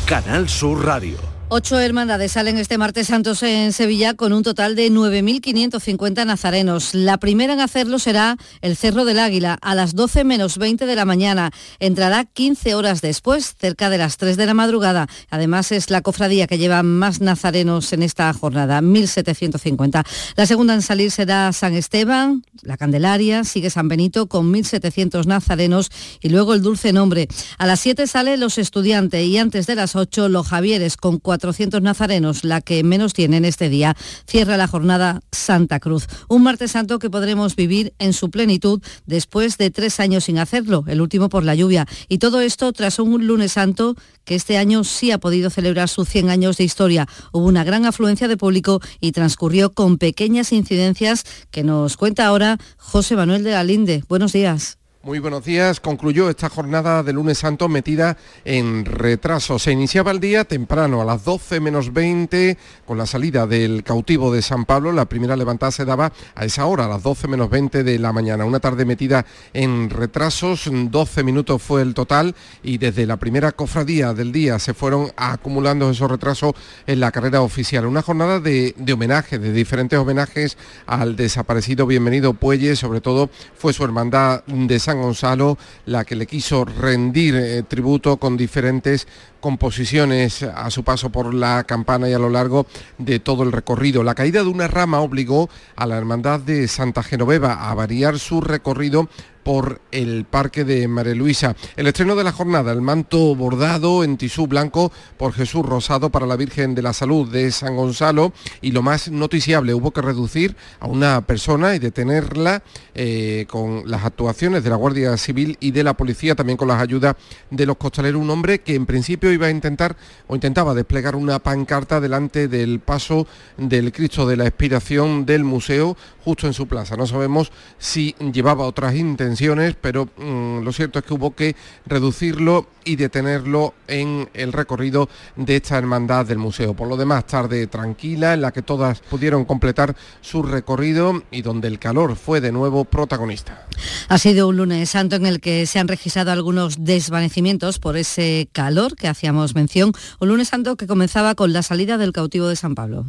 [0.06, 1.32] Canal Sur Radio.
[1.55, 6.94] Ocho hermandades salen este martes santos en Sevilla con un total de 9.550 nazarenos.
[6.94, 10.96] La primera en hacerlo será el Cerro del Águila a las 12 menos 20 de
[10.96, 11.50] la mañana.
[11.78, 15.09] Entrará 15 horas después, cerca de las 3 de la madrugada.
[15.28, 20.07] Además es la cofradía que lleva más nazarenos en esta jornada, 1.750.
[20.36, 25.90] La segunda en salir será San Esteban, la Candelaria, sigue San Benito con 1.700 nazarenos
[26.22, 27.28] y luego el Dulce Nombre.
[27.59, 31.82] A las 7 sale los estudiantes y antes de las 8 los Javieres con 400
[31.82, 33.97] nazarenos, la que menos tienen este día.
[34.28, 36.07] Cierra la jornada Santa Cruz.
[36.28, 40.84] Un martes santo que podremos vivir en su plenitud después de tres años sin hacerlo,
[40.86, 41.88] el último por la lluvia.
[42.09, 46.09] Y todo esto tras un lunes santo que este año sí ha podido celebrar sus
[46.09, 47.09] 100 años de historia.
[47.32, 52.59] Hubo una gran afluencia de público y transcurrió con pequeñas incidencias que nos cuenta ahora
[52.76, 54.05] José Manuel de la Linde.
[54.09, 54.82] Buenos días.
[55.05, 55.80] Muy buenos días.
[55.80, 59.59] Concluyó esta jornada de lunes santo metida en retraso.
[59.59, 64.32] Se iniciaba el día temprano, a las 12 menos 20, con la salida del cautivo
[64.32, 64.92] de San Pablo.
[64.92, 68.12] La primera levantada se daba a esa hora, a las 12 menos 20 de la
[68.12, 68.44] mañana.
[68.44, 74.14] Una tarde metida en retrasos, 12 minutos fue el total y desde la primera cofradía
[74.14, 76.55] del día se fueron acumulando esos retrasos
[76.86, 77.86] en la carrera oficial.
[77.86, 83.72] Una jornada de, de homenaje, de diferentes homenajes al desaparecido Bienvenido Puelle, sobre todo fue
[83.72, 89.07] su hermandad de San Gonzalo la que le quiso rendir eh, tributo con diferentes
[89.43, 92.66] composiciones a su paso por la campana y a lo largo
[92.97, 94.05] de todo el recorrido.
[94.05, 98.40] La caída de una rama obligó a la Hermandad de Santa Genoveva a variar su
[98.40, 99.09] recorrido
[99.43, 101.57] por el Parque de María Luisa.
[101.76, 106.26] El estreno de la jornada, el manto bordado en tisú blanco por Jesús Rosado para
[106.26, 110.57] la Virgen de la Salud de San Gonzalo y lo más noticiable, hubo que reducir
[110.80, 112.62] a una persona y detenerla
[112.95, 116.80] eh, con las actuaciones de la Guardia Civil y de la Policía, también con las
[116.80, 117.16] ayudas
[117.51, 121.39] de los costaleros, un hombre que en principio iba a intentar o intentaba desplegar una
[121.39, 123.26] pancarta delante del paso
[123.57, 126.96] del Cristo de la Expiración del museo justo en su plaza.
[126.96, 131.56] No sabemos si llevaba otras intenciones, pero mm, lo cierto es que hubo que
[131.86, 136.74] reducirlo y detenerlo en el recorrido de esta hermandad del museo.
[136.74, 141.68] Por lo demás, tarde tranquila en la que todas pudieron completar su recorrido y donde
[141.68, 143.66] el calor fue de nuevo protagonista.
[144.08, 148.48] Ha sido un lunes santo en el que se han registrado algunos desvanecimientos por ese
[148.52, 149.92] calor que hacíamos mención.
[150.20, 153.06] Un lunes santo que comenzaba con la salida del cautivo de San Pablo.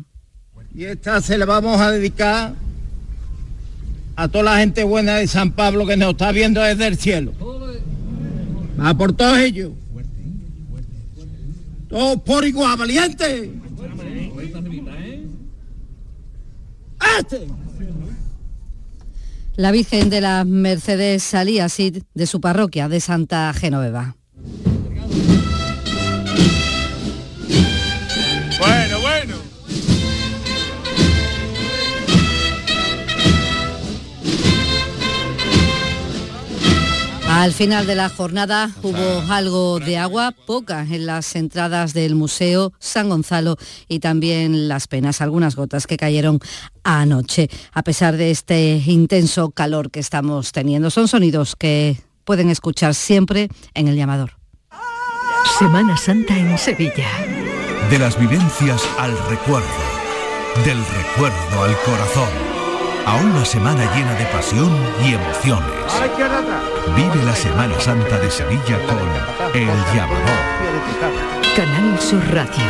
[0.76, 2.54] Y esta se la vamos a dedicar
[4.16, 7.34] a toda la gente buena de San Pablo que nos está viendo desde el cielo.
[8.80, 9.72] A por todos ellos.
[11.90, 13.52] Todos por igual, valiente.
[17.20, 17.48] Este.
[19.56, 24.16] La Virgen de las Mercedes salía así de su parroquia de Santa Genoveva.
[37.34, 42.74] Al final de la jornada hubo algo de agua, poca en las entradas del Museo
[42.78, 43.58] San Gonzalo
[43.88, 46.40] y también las penas, algunas gotas que cayeron
[46.84, 50.92] anoche, a pesar de este intenso calor que estamos teniendo.
[50.92, 54.38] Son sonidos que pueden escuchar siempre en el llamador.
[55.58, 57.10] Semana Santa en Sevilla.
[57.90, 59.68] De las vivencias al recuerdo,
[60.64, 62.53] del recuerdo al corazón.
[63.06, 64.72] A una semana llena de pasión
[65.06, 65.70] y emociones.
[66.96, 68.98] Vive la Semana Santa de Sevilla con
[69.54, 70.24] El Llamador.
[71.56, 72.64] Canal Sur Radio.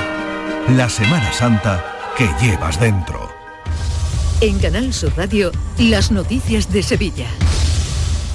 [0.75, 1.86] La Semana Santa
[2.17, 3.31] que llevas dentro.
[4.41, 7.27] En Canal Sur Radio, las noticias de Sevilla.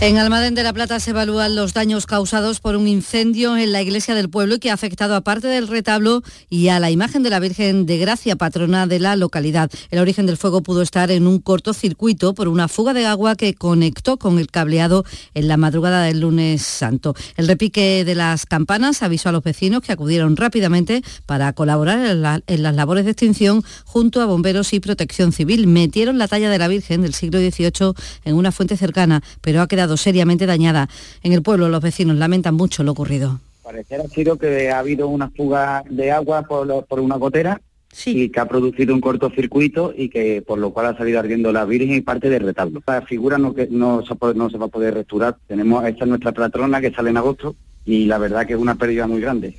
[0.01, 3.83] En Almadén de la Plata se evalúan los daños causados por un incendio en la
[3.83, 7.25] iglesia del pueblo y que ha afectado a parte del retablo y a la imagen
[7.25, 9.73] de la Virgen de Gracia, patrona de la localidad.
[9.91, 13.55] El origen del fuego pudo estar en un cortocircuito por una fuga de agua que
[13.55, 17.17] conectó con el cableado en la madrugada del lunes santo.
[17.37, 22.45] El repique de las campanas avisó a los vecinos que acudieron rápidamente para colaborar en,
[22.47, 25.67] en las labores de extinción junto a bomberos y protección civil.
[25.67, 27.95] Metieron la talla de la Virgen del siglo XVIII
[28.25, 30.89] en una fuente cercana, pero ha quedado seriamente dañada.
[31.23, 33.41] En el pueblo los vecinos lamentan mucho lo ocurrido.
[33.63, 37.61] Parecer ha sido que ha habido una fuga de agua por, una gotera
[38.07, 41.65] y que ha producido un cortocircuito y que por lo cual ha salido ardiendo la
[41.65, 42.83] Virgen y parte del retablo.
[42.87, 45.37] La figura no, que, no, se, no se va a poder restaurar.
[45.47, 48.77] Tenemos, esta es nuestra patrona que sale en agosto y la verdad que es una
[48.77, 49.59] pérdida muy grande.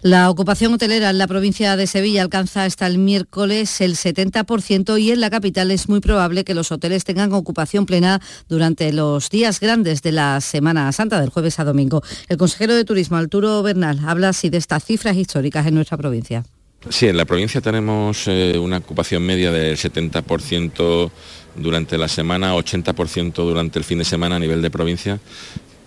[0.00, 5.10] La ocupación hotelera en la provincia de Sevilla alcanza hasta el miércoles el 70% y
[5.10, 9.58] en la capital es muy probable que los hoteles tengan ocupación plena durante los días
[9.58, 12.00] grandes de la Semana Santa, del jueves a domingo.
[12.28, 16.44] El consejero de Turismo, Arturo Bernal, habla así de estas cifras históricas en nuestra provincia.
[16.90, 21.10] Sí, en la provincia tenemos eh, una ocupación media del 70%
[21.56, 25.18] durante la semana, 80% durante el fin de semana a nivel de provincia.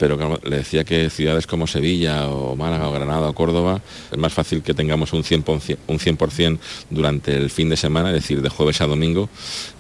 [0.02, 4.34] Pero le decía que ciudades como Sevilla o Málaga o Granada o Córdoba es más
[4.34, 8.50] fácil que tengamos un 100%, un 100 durante el fin de semana, es decir, de
[8.50, 9.30] jueves a domingo,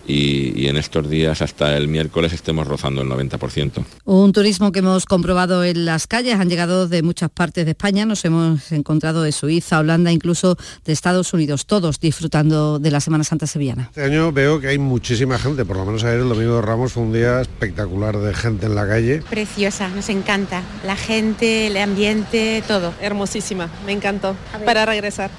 [0.07, 3.83] y, y en estos días hasta el miércoles estemos rozando el 90%.
[4.05, 8.05] Un turismo que hemos comprobado en las calles, han llegado de muchas partes de España,
[8.05, 13.23] nos hemos encontrado de Suiza, Holanda, incluso de Estados Unidos, todos disfrutando de la Semana
[13.23, 13.83] Santa sevillana.
[13.89, 16.93] Este año veo que hay muchísima gente, por lo menos ayer el Domingo de Ramos
[16.93, 19.21] fue un día espectacular de gente en la calle.
[19.29, 20.61] Preciosa, nos encanta.
[20.85, 22.93] La gente, el ambiente, todo.
[23.01, 24.35] Hermosísima, me encantó.
[24.65, 25.31] Para regresar.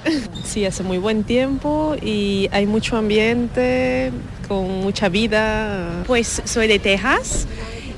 [0.45, 4.11] Sí, hace muy buen tiempo y hay mucho ambiente,
[4.47, 6.03] con mucha vida.
[6.05, 7.47] Pues soy de Texas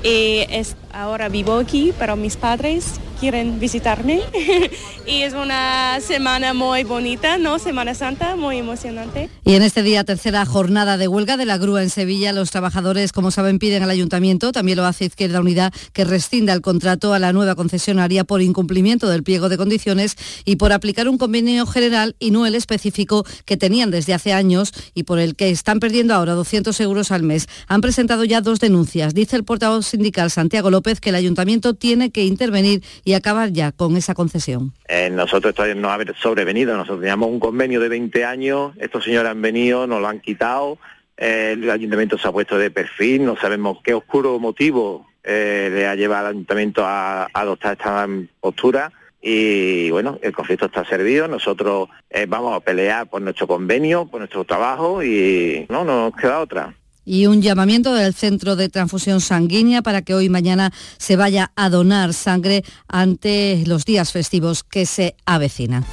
[0.03, 2.85] y es, ahora vivo aquí, pero mis padres
[3.19, 4.21] quieren visitarme
[5.07, 7.59] y es una semana muy bonita, ¿no?
[7.59, 9.29] Semana Santa, muy emocionante.
[9.45, 13.11] Y en este día, tercera jornada de huelga de la grúa en Sevilla, los trabajadores,
[13.11, 17.19] como saben, piden al ayuntamiento, también lo hace Izquierda Unida, que rescinda el contrato a
[17.19, 22.15] la nueva concesionaria por incumplimiento del pliego de condiciones y por aplicar un convenio general
[22.19, 26.13] y no el específico que tenían desde hace años y por el que están perdiendo
[26.13, 27.47] ahora 200 euros al mes.
[27.67, 29.13] Han presentado ya dos denuncias.
[29.13, 33.71] Dice el portavoz sindical Santiago López que el ayuntamiento tiene que intervenir y acabar ya
[33.71, 34.73] con esa concesión.
[34.87, 39.31] Eh, nosotros esto nos ha sobrevenido, nosotros teníamos un convenio de 20 años, estos señores
[39.31, 40.77] han venido, nos lo han quitado,
[41.17, 45.87] eh, el ayuntamiento se ha puesto de perfil, no sabemos qué oscuro motivo eh, le
[45.87, 48.07] ha llevado al ayuntamiento a, adoptar esta
[48.39, 51.89] postura y bueno, el conflicto está servido, nosotros
[52.27, 56.75] vamos a pelear por nuestro convenio, por nuestro trabajo y no nos queda otra
[57.05, 61.51] y un llamamiento del Centro de Transfusión Sanguínea para que hoy y mañana se vaya
[61.55, 65.85] a donar sangre ante los días festivos que se avecinan.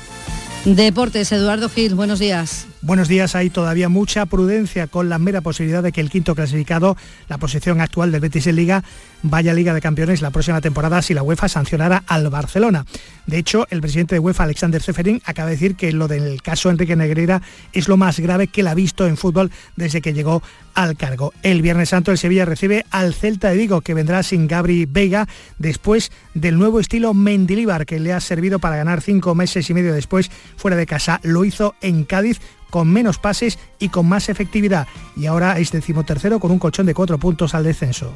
[0.65, 2.69] Deportes, Eduardo Gil, buenos días.
[2.83, 6.97] Buenos días, hay todavía mucha prudencia con la mera posibilidad de que el quinto clasificado,
[7.29, 8.85] la posición actual del Betis en Liga,
[9.23, 12.85] vaya a Liga de Campeones la próxima temporada si la UEFA sancionara al Barcelona.
[13.27, 16.71] De hecho, el presidente de UEFA, Alexander Seferin, acaba de decir que lo del caso
[16.71, 17.41] Enrique Negreira
[17.73, 20.43] es lo más grave que él ha visto en fútbol desde que llegó
[20.75, 21.33] al cargo.
[21.43, 25.29] El Viernes Santo el Sevilla recibe al Celta de Vigo, que vendrá sin Gabri Vega
[25.59, 29.95] después del nuevo estilo Mendilibar, que le ha servido para ganar cinco meses y medio
[29.95, 30.31] después
[30.63, 31.21] fuera de casa.
[31.25, 32.41] Lo hizo en Cádiz
[32.71, 34.87] con menos pases y con más efectividad.
[35.17, 38.15] Y ahora es decimotercero con un colchón de cuatro puntos al descenso.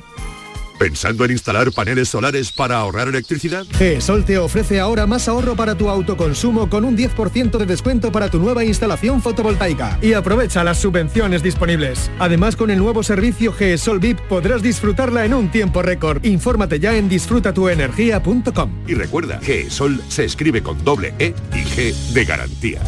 [0.78, 3.64] ¿Pensando en instalar paneles solares para ahorrar electricidad?
[3.78, 8.30] GESOL te ofrece ahora más ahorro para tu autoconsumo con un 10% de descuento para
[8.30, 9.98] tu nueva instalación fotovoltaica.
[10.02, 12.10] Y aprovecha las subvenciones disponibles.
[12.18, 16.24] Además, con el nuevo servicio GESOL VIP podrás disfrutarla en un tiempo récord.
[16.24, 18.70] Infórmate ya en disfrutatuenergia.com.
[18.86, 22.80] Y recuerda, GESOL se escribe con doble E y G de garantía.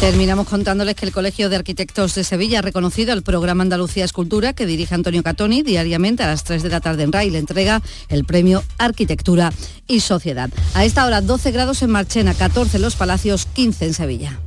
[0.00, 4.52] Terminamos contándoles que el Colegio de Arquitectos de Sevilla ha reconocido el programa Andalucía Escultura
[4.52, 7.82] que dirige Antonio Catoni diariamente a las 3 de la tarde en y le entrega
[8.08, 9.52] el premio Arquitectura
[9.86, 10.50] y Sociedad.
[10.74, 14.40] A esta hora 12 grados en Marchena, 14 en Los Palacios, 15 en Sevilla.